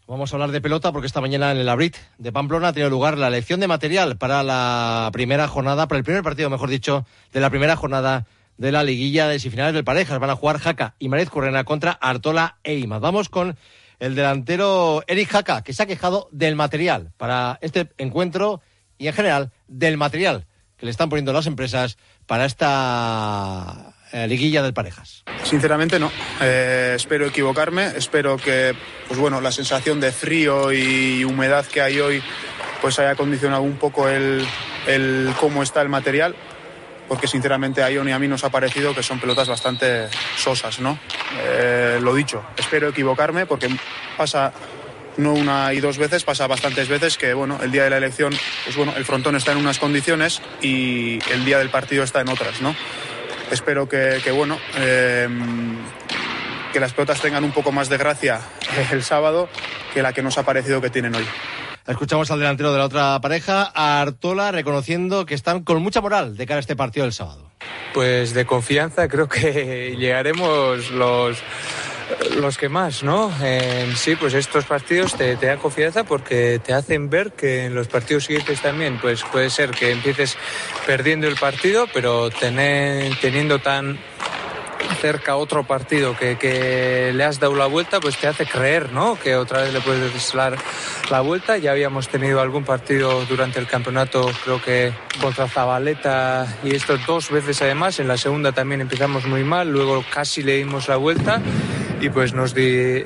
Vamos 0.07 0.33
a 0.33 0.37
hablar 0.37 0.53
de 0.53 0.61
pelota 0.61 0.93
porque 0.93 1.09
esta 1.09 1.21
mañana 1.21 1.51
en 1.51 1.59
el 1.59 1.69
Abrit 1.69 1.97
de 2.19 2.31
Pamplona 2.31 2.69
ha 2.69 2.73
tenido 2.73 2.89
lugar 2.89 3.19
la 3.19 3.27
elección 3.27 3.59
de 3.59 3.67
material 3.67 4.17
para 4.17 4.45
la 4.45 5.11
primera 5.13 5.49
jornada, 5.49 5.89
para 5.89 5.99
el 5.99 6.05
primer 6.05 6.23
partido, 6.23 6.49
mejor 6.49 6.71
dicho, 6.71 7.05
de 7.33 7.41
la 7.41 7.51
primera 7.51 7.75
jornada 7.75 8.25
de 8.57 8.71
la 8.71 8.85
liguilla 8.85 9.27
de 9.27 9.41
semifinales 9.41 9.75
del 9.75 9.83
Parejas. 9.83 10.21
Van 10.21 10.31
a 10.31 10.37
jugar 10.37 10.59
Jaca 10.59 10.95
y 11.01 11.09
Mariz 11.09 11.29
Correna 11.29 11.65
contra 11.65 11.91
Artola 11.91 12.59
e 12.63 12.77
Ima. 12.77 13.01
Vamos 13.01 13.29
con 13.29 13.57
el 13.99 14.15
delantero 14.15 15.03
Eric 15.07 15.31
Jaca, 15.31 15.63
que 15.63 15.73
se 15.73 15.83
ha 15.83 15.87
quejado 15.87 16.29
del 16.33 16.57
material 16.57 17.13
para 17.17 17.59
este 17.61 17.89
encuentro 17.99 18.61
y 18.99 19.09
en 19.09 19.15
general 19.15 19.53
del 19.69 19.97
material 19.97 20.47
que 20.77 20.87
le 20.87 20.91
están 20.91 21.09
poniendo 21.09 21.33
las 21.33 21.47
empresas 21.47 21.97
para 22.27 22.45
esta 22.45 23.95
eh, 24.13 24.27
liguilla 24.29 24.63
del 24.63 24.75
parejas. 24.75 25.25
Sinceramente 25.43 25.99
no. 25.99 26.11
Eh, 26.41 26.93
espero 26.97 27.27
equivocarme. 27.27 27.87
Espero 27.97 28.37
que, 28.37 28.75
pues 29.09 29.19
bueno, 29.19 29.41
la 29.41 29.53
sensación 29.53 30.01
de 30.01 30.13
frío 30.13 30.73
y 30.73 31.25
humedad 31.25 31.65
que 31.65 31.81
hay 31.81 31.99
hoy, 32.01 32.23
pues 32.83 32.99
haya 32.99 33.15
condicionado 33.15 33.63
un 33.63 33.77
poco 33.77 34.09
el, 34.09 34.47
el 34.87 35.33
cómo 35.41 35.63
está 35.63 35.81
el 35.81 35.89
material 35.89 36.37
porque 37.09 37.27
sinceramente 37.27 37.83
a 37.83 37.91
Ion 37.91 38.09
y 38.09 38.13
a 38.13 38.19
mí 38.19 38.29
nos 38.29 38.45
ha 38.45 38.51
parecido 38.51 38.95
que 38.95 39.03
son 39.03 39.21
pelotas 39.21 39.49
bastante 39.49 40.09
sosas, 40.37 40.81
¿no? 40.81 40.99
Eh, 41.39 41.99
lo 42.03 42.15
dicho, 42.15 42.45
espero 42.57 42.89
equivocarme 42.89 43.47
porque 43.47 43.69
pasa 44.17 44.53
no 45.17 45.33
una 45.33 45.73
y 45.73 45.81
dos 45.81 45.99
veces, 45.99 46.25
pasa 46.25 46.47
bastantes 46.47 46.89
veces 46.89 47.17
que, 47.17 47.33
bueno, 47.35 47.59
el 47.63 47.71
día 47.71 47.85
de 47.85 47.91
la 47.91 47.97
elección, 47.97 48.35
pues 48.65 48.77
bueno, 48.77 48.93
el 48.97 49.05
frontón 49.05 49.37
está 49.37 49.53
en 49.53 49.59
unas 49.59 49.79
condiciones 49.79 50.43
y 50.61 51.19
el 51.31 51.45
día 51.45 51.59
del 51.59 51.71
partido 51.71 52.05
está 52.05 52.21
en 52.21 52.29
otras, 52.29 52.61
¿no? 52.61 52.75
Espero 53.51 53.89
que, 53.89 54.21
bueno, 54.33 54.59
eh, 54.77 55.29
que 56.73 56.81
las 56.81 56.93
pelotas 56.93 57.21
tengan 57.21 57.45
un 57.45 57.53
poco 57.53 57.73
más 57.73 57.89
de 57.89 57.97
gracia 57.97 58.41
el 58.91 59.03
sábado 59.03 59.49
que 59.95 60.03
la 60.03 60.13
que 60.13 60.23
nos 60.23 60.37
ha 60.37 60.43
parecido 60.43 60.81
que 60.81 60.91
tienen 60.91 61.15
hoy. 61.15 61.27
Escuchamos 61.87 62.31
al 62.33 62.41
delantero 62.41 62.73
de 62.73 62.79
la 62.79 62.85
otra 62.87 63.21
pareja, 63.21 63.71
a 63.73 64.01
Artola, 64.01 64.51
reconociendo 64.51 65.25
que 65.25 65.35
están 65.35 65.63
con 65.63 65.81
mucha 65.83 66.01
moral 66.01 66.37
de 66.37 66.47
cara 66.47 66.59
a 66.59 66.61
este 66.61 66.75
partido 66.75 67.05
del 67.05 67.13
sábado. 67.13 67.51
Pues 67.95 68.35
de 68.35 68.45
confianza 68.45 69.09
creo 69.09 69.29
que 69.29 69.95
llegaremos 69.99 70.91
los 70.91 71.39
los 72.37 72.57
que 72.57 72.69
más, 72.69 73.03
¿no? 73.03 73.33
En 73.43 73.97
sí, 73.97 74.15
pues 74.17 74.35
estos 74.35 74.65
partidos 74.65 75.15
te, 75.15 75.37
te 75.37 75.47
dan 75.47 75.59
confianza 75.59 76.05
porque 76.05 76.61
te 76.65 76.73
hacen 76.73 77.11
ver 77.11 77.33
que 77.33 77.65
en 77.67 77.75
los 77.75 77.89
partidos 77.89 78.25
siguientes 78.25 78.61
también, 78.61 78.99
pues 79.01 79.25
puede 79.25 79.51
ser 79.51 79.71
que 79.71 79.91
empieces 79.91 80.37
perdiendo 80.87 81.27
el 81.27 81.37
partido, 81.37 81.87
pero 81.93 82.31
tener, 82.31 83.17
teniendo 83.21 83.59
tan 83.59 83.99
cerca 85.01 85.37
otro 85.37 85.65
partido 85.65 86.17
que, 86.17 86.39
que, 86.39 87.13
le 87.15 87.25
has 87.25 87.39
dado 87.41 87.55
la 87.55 87.67
vuelta, 87.67 88.01
pues 88.01 88.17
te 88.17 88.27
hace 88.27 88.47
creer, 88.47 88.93
¿no? 88.93 89.19
Que 89.19 89.37
otra 89.37 89.63
vez 89.63 89.73
le 89.73 89.81
puedes 89.81 90.33
dar 90.33 90.57
la 91.11 91.21
vuelta. 91.21 91.59
Ya 91.59 91.73
habíamos 91.73 92.09
tenido 92.09 92.41
algún 92.41 92.65
partido 92.65 93.25
durante 93.27 93.59
el 93.59 93.67
campeonato, 93.67 94.31
creo 94.45 94.63
que 94.63 94.93
contra 95.21 95.49
Zabaleta 95.49 96.47
y 96.63 96.75
esto 96.75 96.99
dos 97.07 97.31
veces 97.31 97.61
además. 97.63 97.99
En 98.01 98.09
la 98.09 98.17
segunda 98.17 98.53
también 98.53 98.81
empezamos 98.81 99.27
muy 99.27 99.45
mal, 99.45 99.71
luego 99.71 100.05
casi 100.13 100.43
le 100.43 100.57
dimos 100.57 100.89
la 100.89 100.97
vuelta 100.97 101.41
y 102.01 102.11
pues 102.11 102.35
nos 102.35 102.55
di, 102.55 103.05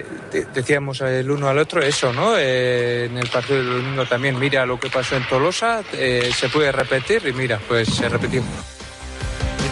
decíamos 0.54 1.00
el 1.00 1.30
uno 1.30 1.48
al 1.48 1.58
otro 1.58 1.82
eso, 1.82 2.12
¿no? 2.12 2.36
Eh, 2.36 3.06
en 3.06 3.18
el 3.18 3.28
partido 3.28 3.58
del 3.58 3.82
domingo 3.82 4.06
también, 4.06 4.38
mira 4.38 4.66
lo 4.66 4.78
que 4.78 4.90
pasó 4.90 5.16
en 5.16 5.26
Tolosa, 5.26 5.82
eh, 5.92 6.30
se 6.34 6.48
puede 6.48 6.72
repetir 6.72 7.26
y 7.26 7.32
mira, 7.32 7.60
pues 7.68 7.88
se 7.88 8.08
repitió. 8.08 8.42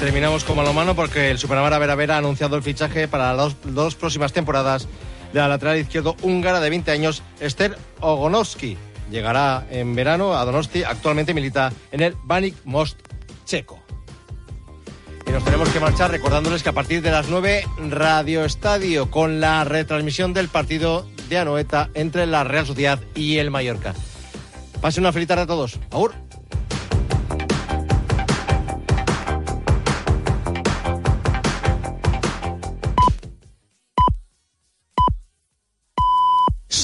Terminamos 0.00 0.44
con 0.44 0.56
mano 0.74 0.94
porque 0.94 1.30
el 1.30 1.38
Superamara 1.38 1.78
Vera 1.78 1.96
Vera 1.96 2.14
ha 2.14 2.18
anunciado 2.18 2.54
el 2.54 2.62
fichaje 2.62 3.08
para 3.08 3.32
las 3.32 3.36
dos, 3.36 3.56
dos 3.74 3.94
próximas 3.96 4.32
temporadas 4.32 4.86
de 5.32 5.40
la 5.40 5.48
lateral 5.48 5.76
izquierdo 5.76 6.14
húngara 6.22 6.60
de 6.60 6.70
20 6.70 6.90
años, 6.92 7.24
Esther 7.40 7.76
Ogonovsky. 8.00 8.76
Llegará 9.10 9.66
en 9.70 9.96
verano 9.96 10.36
a 10.36 10.44
Donosti, 10.44 10.84
actualmente 10.84 11.34
milita 11.34 11.72
en 11.90 12.00
el 12.00 12.16
Banik 12.22 12.54
Most 12.64 13.00
checo. 13.44 13.82
Y 15.26 15.32
nos 15.32 15.44
tenemos 15.44 15.68
que 15.70 15.80
marchar 15.80 16.12
recordándoles 16.12 16.62
que 16.62 16.68
a 16.68 16.74
partir 16.74 17.02
de 17.02 17.10
las 17.10 17.28
9, 17.28 17.66
Radio 17.90 18.44
Estadio, 18.44 19.10
con 19.10 19.40
la 19.40 19.64
retransmisión 19.64 20.32
del 20.32 20.48
partido 20.48 21.08
de 21.28 21.38
Anoeta 21.38 21.90
entre 21.94 22.26
la 22.26 22.44
Real 22.44 22.66
Sociedad 22.66 23.00
y 23.16 23.38
el 23.38 23.50
Mallorca. 23.50 23.94
Pase 24.80 25.00
una 25.00 25.12
feliz 25.12 25.26
tarde 25.26 25.42
a 25.42 25.46
todos. 25.46 25.80
Aur. 25.90 26.27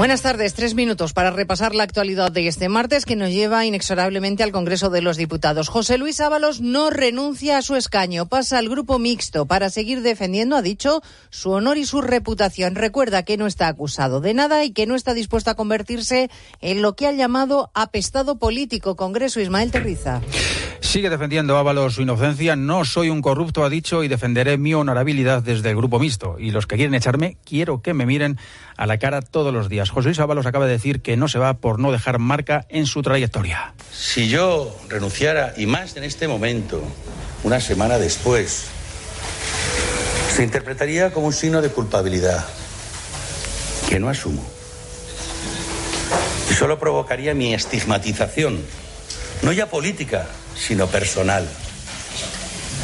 Buenas 0.00 0.22
tardes, 0.22 0.54
tres 0.54 0.74
minutos 0.74 1.12
para 1.12 1.30
repasar 1.30 1.74
la 1.74 1.82
actualidad 1.82 2.32
de 2.32 2.48
este 2.48 2.70
martes 2.70 3.04
que 3.04 3.16
nos 3.16 3.28
lleva 3.28 3.66
inexorablemente 3.66 4.42
al 4.42 4.50
Congreso 4.50 4.88
de 4.88 5.02
los 5.02 5.18
Diputados. 5.18 5.68
José 5.68 5.98
Luis 5.98 6.22
Ábalos 6.22 6.62
no 6.62 6.88
renuncia 6.88 7.58
a 7.58 7.62
su 7.62 7.76
escaño, 7.76 8.26
pasa 8.26 8.56
al 8.56 8.70
grupo 8.70 8.98
mixto 8.98 9.44
para 9.44 9.68
seguir 9.68 10.00
defendiendo, 10.00 10.56
ha 10.56 10.62
dicho, 10.62 11.02
su 11.28 11.50
honor 11.50 11.76
y 11.76 11.84
su 11.84 12.00
reputación. 12.00 12.76
Recuerda 12.76 13.24
que 13.24 13.36
no 13.36 13.46
está 13.46 13.68
acusado 13.68 14.22
de 14.22 14.32
nada 14.32 14.64
y 14.64 14.70
que 14.70 14.86
no 14.86 14.94
está 14.94 15.12
dispuesto 15.12 15.50
a 15.50 15.54
convertirse 15.54 16.30
en 16.62 16.80
lo 16.80 16.96
que 16.96 17.06
ha 17.06 17.12
llamado 17.12 17.70
apestado 17.74 18.38
político. 18.38 18.96
Congreso 18.96 19.38
Ismael 19.38 19.70
Terriza. 19.70 20.22
Sigue 20.90 21.08
defendiendo 21.08 21.56
Ábalos 21.56 21.94
su 21.94 22.02
inocencia. 22.02 22.56
No 22.56 22.84
soy 22.84 23.10
un 23.10 23.22
corrupto, 23.22 23.62
ha 23.62 23.70
dicho, 23.70 24.02
y 24.02 24.08
defenderé 24.08 24.58
mi 24.58 24.74
honorabilidad 24.74 25.40
desde 25.40 25.70
el 25.70 25.76
grupo 25.76 26.00
mixto. 26.00 26.34
Y 26.36 26.50
los 26.50 26.66
que 26.66 26.74
quieren 26.74 26.96
echarme, 26.96 27.36
quiero 27.44 27.80
que 27.80 27.94
me 27.94 28.06
miren 28.06 28.38
a 28.76 28.86
la 28.86 28.98
cara 28.98 29.22
todos 29.22 29.54
los 29.54 29.68
días. 29.68 29.90
José 29.90 30.08
Luis 30.08 30.18
Ábalos 30.18 30.46
acaba 30.46 30.66
de 30.66 30.72
decir 30.72 31.00
que 31.00 31.16
no 31.16 31.28
se 31.28 31.38
va 31.38 31.54
por 31.54 31.78
no 31.78 31.92
dejar 31.92 32.18
marca 32.18 32.66
en 32.70 32.86
su 32.86 33.02
trayectoria. 33.02 33.72
Si 33.92 34.28
yo 34.28 34.76
renunciara, 34.88 35.54
y 35.56 35.66
más 35.66 35.96
en 35.96 36.02
este 36.02 36.26
momento, 36.26 36.82
una 37.44 37.60
semana 37.60 37.96
después, 37.96 38.66
se 40.34 40.42
interpretaría 40.42 41.12
como 41.12 41.28
un 41.28 41.32
signo 41.32 41.62
de 41.62 41.68
culpabilidad 41.68 42.44
que 43.88 44.00
no 44.00 44.08
asumo. 44.08 44.44
Y 46.50 46.54
solo 46.54 46.80
provocaría 46.80 47.32
mi 47.32 47.54
estigmatización, 47.54 48.58
no 49.42 49.52
ya 49.52 49.66
política, 49.66 50.26
sino 50.60 50.86
personal. 50.86 51.48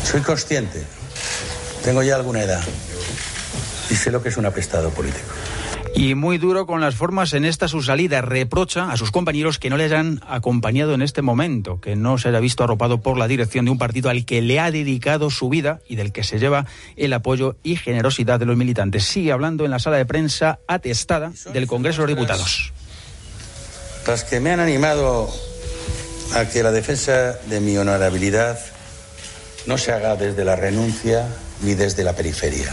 Soy 0.03 0.23
consciente, 0.23 0.83
tengo 1.85 2.03
ya 2.03 2.17
alguna 2.17 2.43
edad 2.43 2.65
y 3.91 3.95
sé 3.95 4.11
lo 4.11 4.23
que 4.23 4.31
es 4.31 4.37
un 4.37 4.47
apestado 4.47 4.91
político. 4.91 5.27
Y 5.95 6.15
muy 6.15 6.37
duro 6.37 6.67
con 6.67 6.83
las 6.83 6.95
formas 6.95 7.33
en 7.33 7.47
esta 7.47 7.69
su 7.69 7.81
salida. 7.81 8.21
Reprocha 8.21 8.93
a 8.93 8.99
sus 8.99 9.11
compañeros 9.11 9.59
que 9.59 9.71
no 9.71 9.79
le 9.79 9.85
hayan 9.85 10.21
acompañado 10.29 10.93
en 10.93 11.01
este 11.01 11.23
momento, 11.23 11.81
que 11.81 11.97
no 11.97 12.19
se 12.19 12.29
haya 12.29 12.39
visto 12.39 12.65
arropado 12.65 13.01
por 13.01 13.17
la 13.17 13.27
dirección 13.27 13.65
de 13.65 13.71
un 13.71 13.79
partido 13.79 14.11
al 14.11 14.27
que 14.27 14.43
le 14.43 14.61
ha 14.61 14.71
dedicado 14.71 15.31
su 15.31 15.49
vida 15.49 15.81
y 15.89 15.97
del 15.97 16.13
que 16.13 16.23
se 16.23 16.39
lleva 16.39 16.67
el 16.97 17.15
apoyo 17.15 17.57
y 17.63 17.77
generosidad 17.77 18.39
de 18.39 18.45
los 18.45 18.59
militantes. 18.59 19.05
Sigue 19.05 19.33
hablando 19.33 19.65
en 19.65 19.71
la 19.71 19.79
sala 19.79 19.97
de 19.97 20.05
prensa 20.05 20.59
atestada 20.69 21.33
del 21.55 21.67
Congreso 21.67 22.03
de 22.03 22.09
los 22.09 22.17
Diputados. 22.17 22.75
Las 24.07 24.23
que 24.25 24.39
me 24.39 24.51
han 24.51 24.61
animado 24.61 25.31
a 26.35 26.47
que 26.47 26.63
la 26.63 26.73
defensa 26.73 27.33
de 27.49 27.61
mi 27.61 27.77
honorabilidad 27.77 28.59
no 29.67 29.79
se 29.79 29.93
haga 29.93 30.17
desde 30.17 30.45
la 30.45 30.57
renuncia 30.57 31.27
ni 31.63 31.75
desde 31.75 32.05
la 32.05 32.15
periferia. 32.15 32.73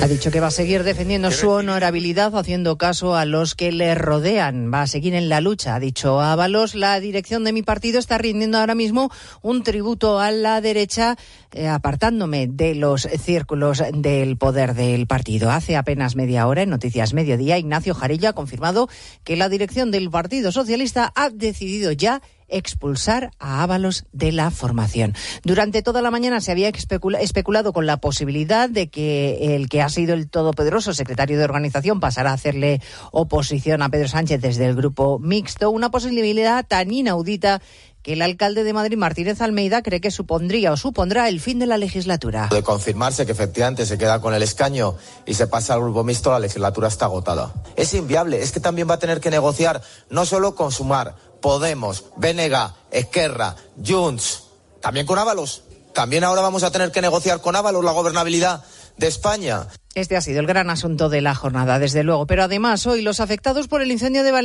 Ha 0.00 0.08
dicho 0.08 0.30
que 0.30 0.40
va 0.40 0.46
a 0.46 0.50
seguir 0.50 0.82
defendiendo 0.82 1.30
su 1.30 1.50
honorabilidad 1.50 2.34
haciendo 2.34 2.78
caso 2.78 3.16
a 3.16 3.26
los 3.26 3.54
que 3.54 3.70
le 3.70 3.94
rodean. 3.94 4.72
Va 4.72 4.80
a 4.80 4.86
seguir 4.86 5.14
en 5.14 5.28
la 5.28 5.42
lucha. 5.42 5.74
Ha 5.74 5.78
dicho 5.78 6.22
Ábalos, 6.22 6.74
la 6.74 6.98
dirección 7.00 7.44
de 7.44 7.52
mi 7.52 7.62
partido 7.62 7.98
está 7.98 8.16
rindiendo 8.16 8.56
ahora 8.56 8.74
mismo 8.74 9.10
un 9.42 9.62
tributo 9.62 10.18
a 10.18 10.30
la 10.30 10.62
derecha, 10.62 11.16
eh, 11.52 11.68
apartándome 11.68 12.46
de 12.46 12.74
los 12.74 13.02
círculos 13.02 13.82
del 13.92 14.38
poder 14.38 14.72
del 14.72 15.06
partido. 15.06 15.50
Hace 15.50 15.76
apenas 15.76 16.16
media 16.16 16.46
hora, 16.46 16.62
en 16.62 16.70
Noticias 16.70 17.12
Mediodía, 17.12 17.58
Ignacio 17.58 17.94
Jarilla 17.94 18.30
ha 18.30 18.32
confirmado 18.32 18.88
que 19.22 19.36
la 19.36 19.50
dirección 19.50 19.90
del 19.90 20.10
Partido 20.10 20.50
Socialista 20.50 21.12
ha 21.14 21.28
decidido 21.28 21.92
ya 21.92 22.22
expulsar 22.50 23.30
a 23.38 23.62
Ábalos 23.62 24.04
de 24.12 24.32
la 24.32 24.50
formación. 24.50 25.14
Durante 25.44 25.82
toda 25.82 26.02
la 26.02 26.10
mañana 26.10 26.40
se 26.40 26.52
había 26.52 26.68
especula 26.68 27.20
especulado 27.20 27.72
con 27.72 27.86
la 27.86 27.98
posibilidad 27.98 28.68
de 28.68 28.88
que 28.88 29.56
el 29.56 29.68
que 29.68 29.82
ha 29.82 29.88
sido 29.88 30.14
el 30.14 30.28
todopoderoso 30.28 30.94
secretario 30.94 31.38
de 31.38 31.44
organización 31.44 32.00
pasara 32.00 32.30
a 32.30 32.34
hacerle 32.34 32.80
oposición 33.12 33.82
a 33.82 33.88
Pedro 33.88 34.08
Sánchez 34.08 34.40
desde 34.40 34.66
el 34.66 34.74
grupo 34.74 35.18
mixto, 35.18 35.70
una 35.70 35.90
posibilidad 35.90 36.66
tan 36.66 36.92
inaudita 36.92 37.60
que 38.02 38.14
el 38.14 38.22
alcalde 38.22 38.64
de 38.64 38.72
Madrid, 38.72 38.96
Martínez 38.96 39.40
Almeida, 39.40 39.82
cree 39.82 40.00
que 40.00 40.10
supondría 40.10 40.72
o 40.72 40.76
supondrá 40.76 41.28
el 41.28 41.40
fin 41.40 41.58
de 41.58 41.66
la 41.66 41.76
legislatura. 41.76 42.48
De 42.50 42.62
confirmarse 42.62 43.26
que 43.26 43.32
efectivamente 43.32 43.84
se 43.84 43.98
queda 43.98 44.20
con 44.20 44.34
el 44.34 44.42
escaño 44.42 44.96
y 45.26 45.34
se 45.34 45.46
pasa 45.46 45.74
al 45.74 45.80
grupo 45.80 46.02
mixto, 46.02 46.30
la 46.30 46.38
legislatura 46.38 46.88
está 46.88 47.06
agotada. 47.06 47.52
Es 47.76 47.92
inviable, 47.94 48.40
es 48.40 48.52
que 48.52 48.60
también 48.60 48.88
va 48.88 48.94
a 48.94 48.98
tener 48.98 49.20
que 49.20 49.30
negociar 49.30 49.82
no 50.08 50.24
solo 50.24 50.54
con 50.54 50.72
Sumar, 50.72 51.14
Podemos, 51.40 52.04
Venega, 52.16 52.76
Esquerra, 52.90 53.56
Junts, 53.84 54.44
también 54.80 55.06
con 55.06 55.18
Ábalos. 55.18 55.62
También 55.92 56.24
ahora 56.24 56.42
vamos 56.42 56.62
a 56.62 56.70
tener 56.70 56.92
que 56.92 57.02
negociar 57.02 57.40
con 57.40 57.56
Ábalos 57.56 57.84
la 57.84 57.92
gobernabilidad 57.92 58.62
de 58.96 59.06
España. 59.06 59.66
Este 59.94 60.16
ha 60.16 60.20
sido 60.20 60.38
el 60.38 60.46
gran 60.46 60.70
asunto 60.70 61.08
de 61.08 61.20
la 61.20 61.34
jornada, 61.34 61.80
desde 61.80 62.04
luego. 62.04 62.24
Pero 62.26 62.44
además, 62.44 62.86
hoy 62.86 63.02
los 63.02 63.18
afectados 63.18 63.66
por 63.66 63.82
el 63.82 63.90
incendio 63.90 64.22
de 64.22 64.30
Valencia 64.30 64.38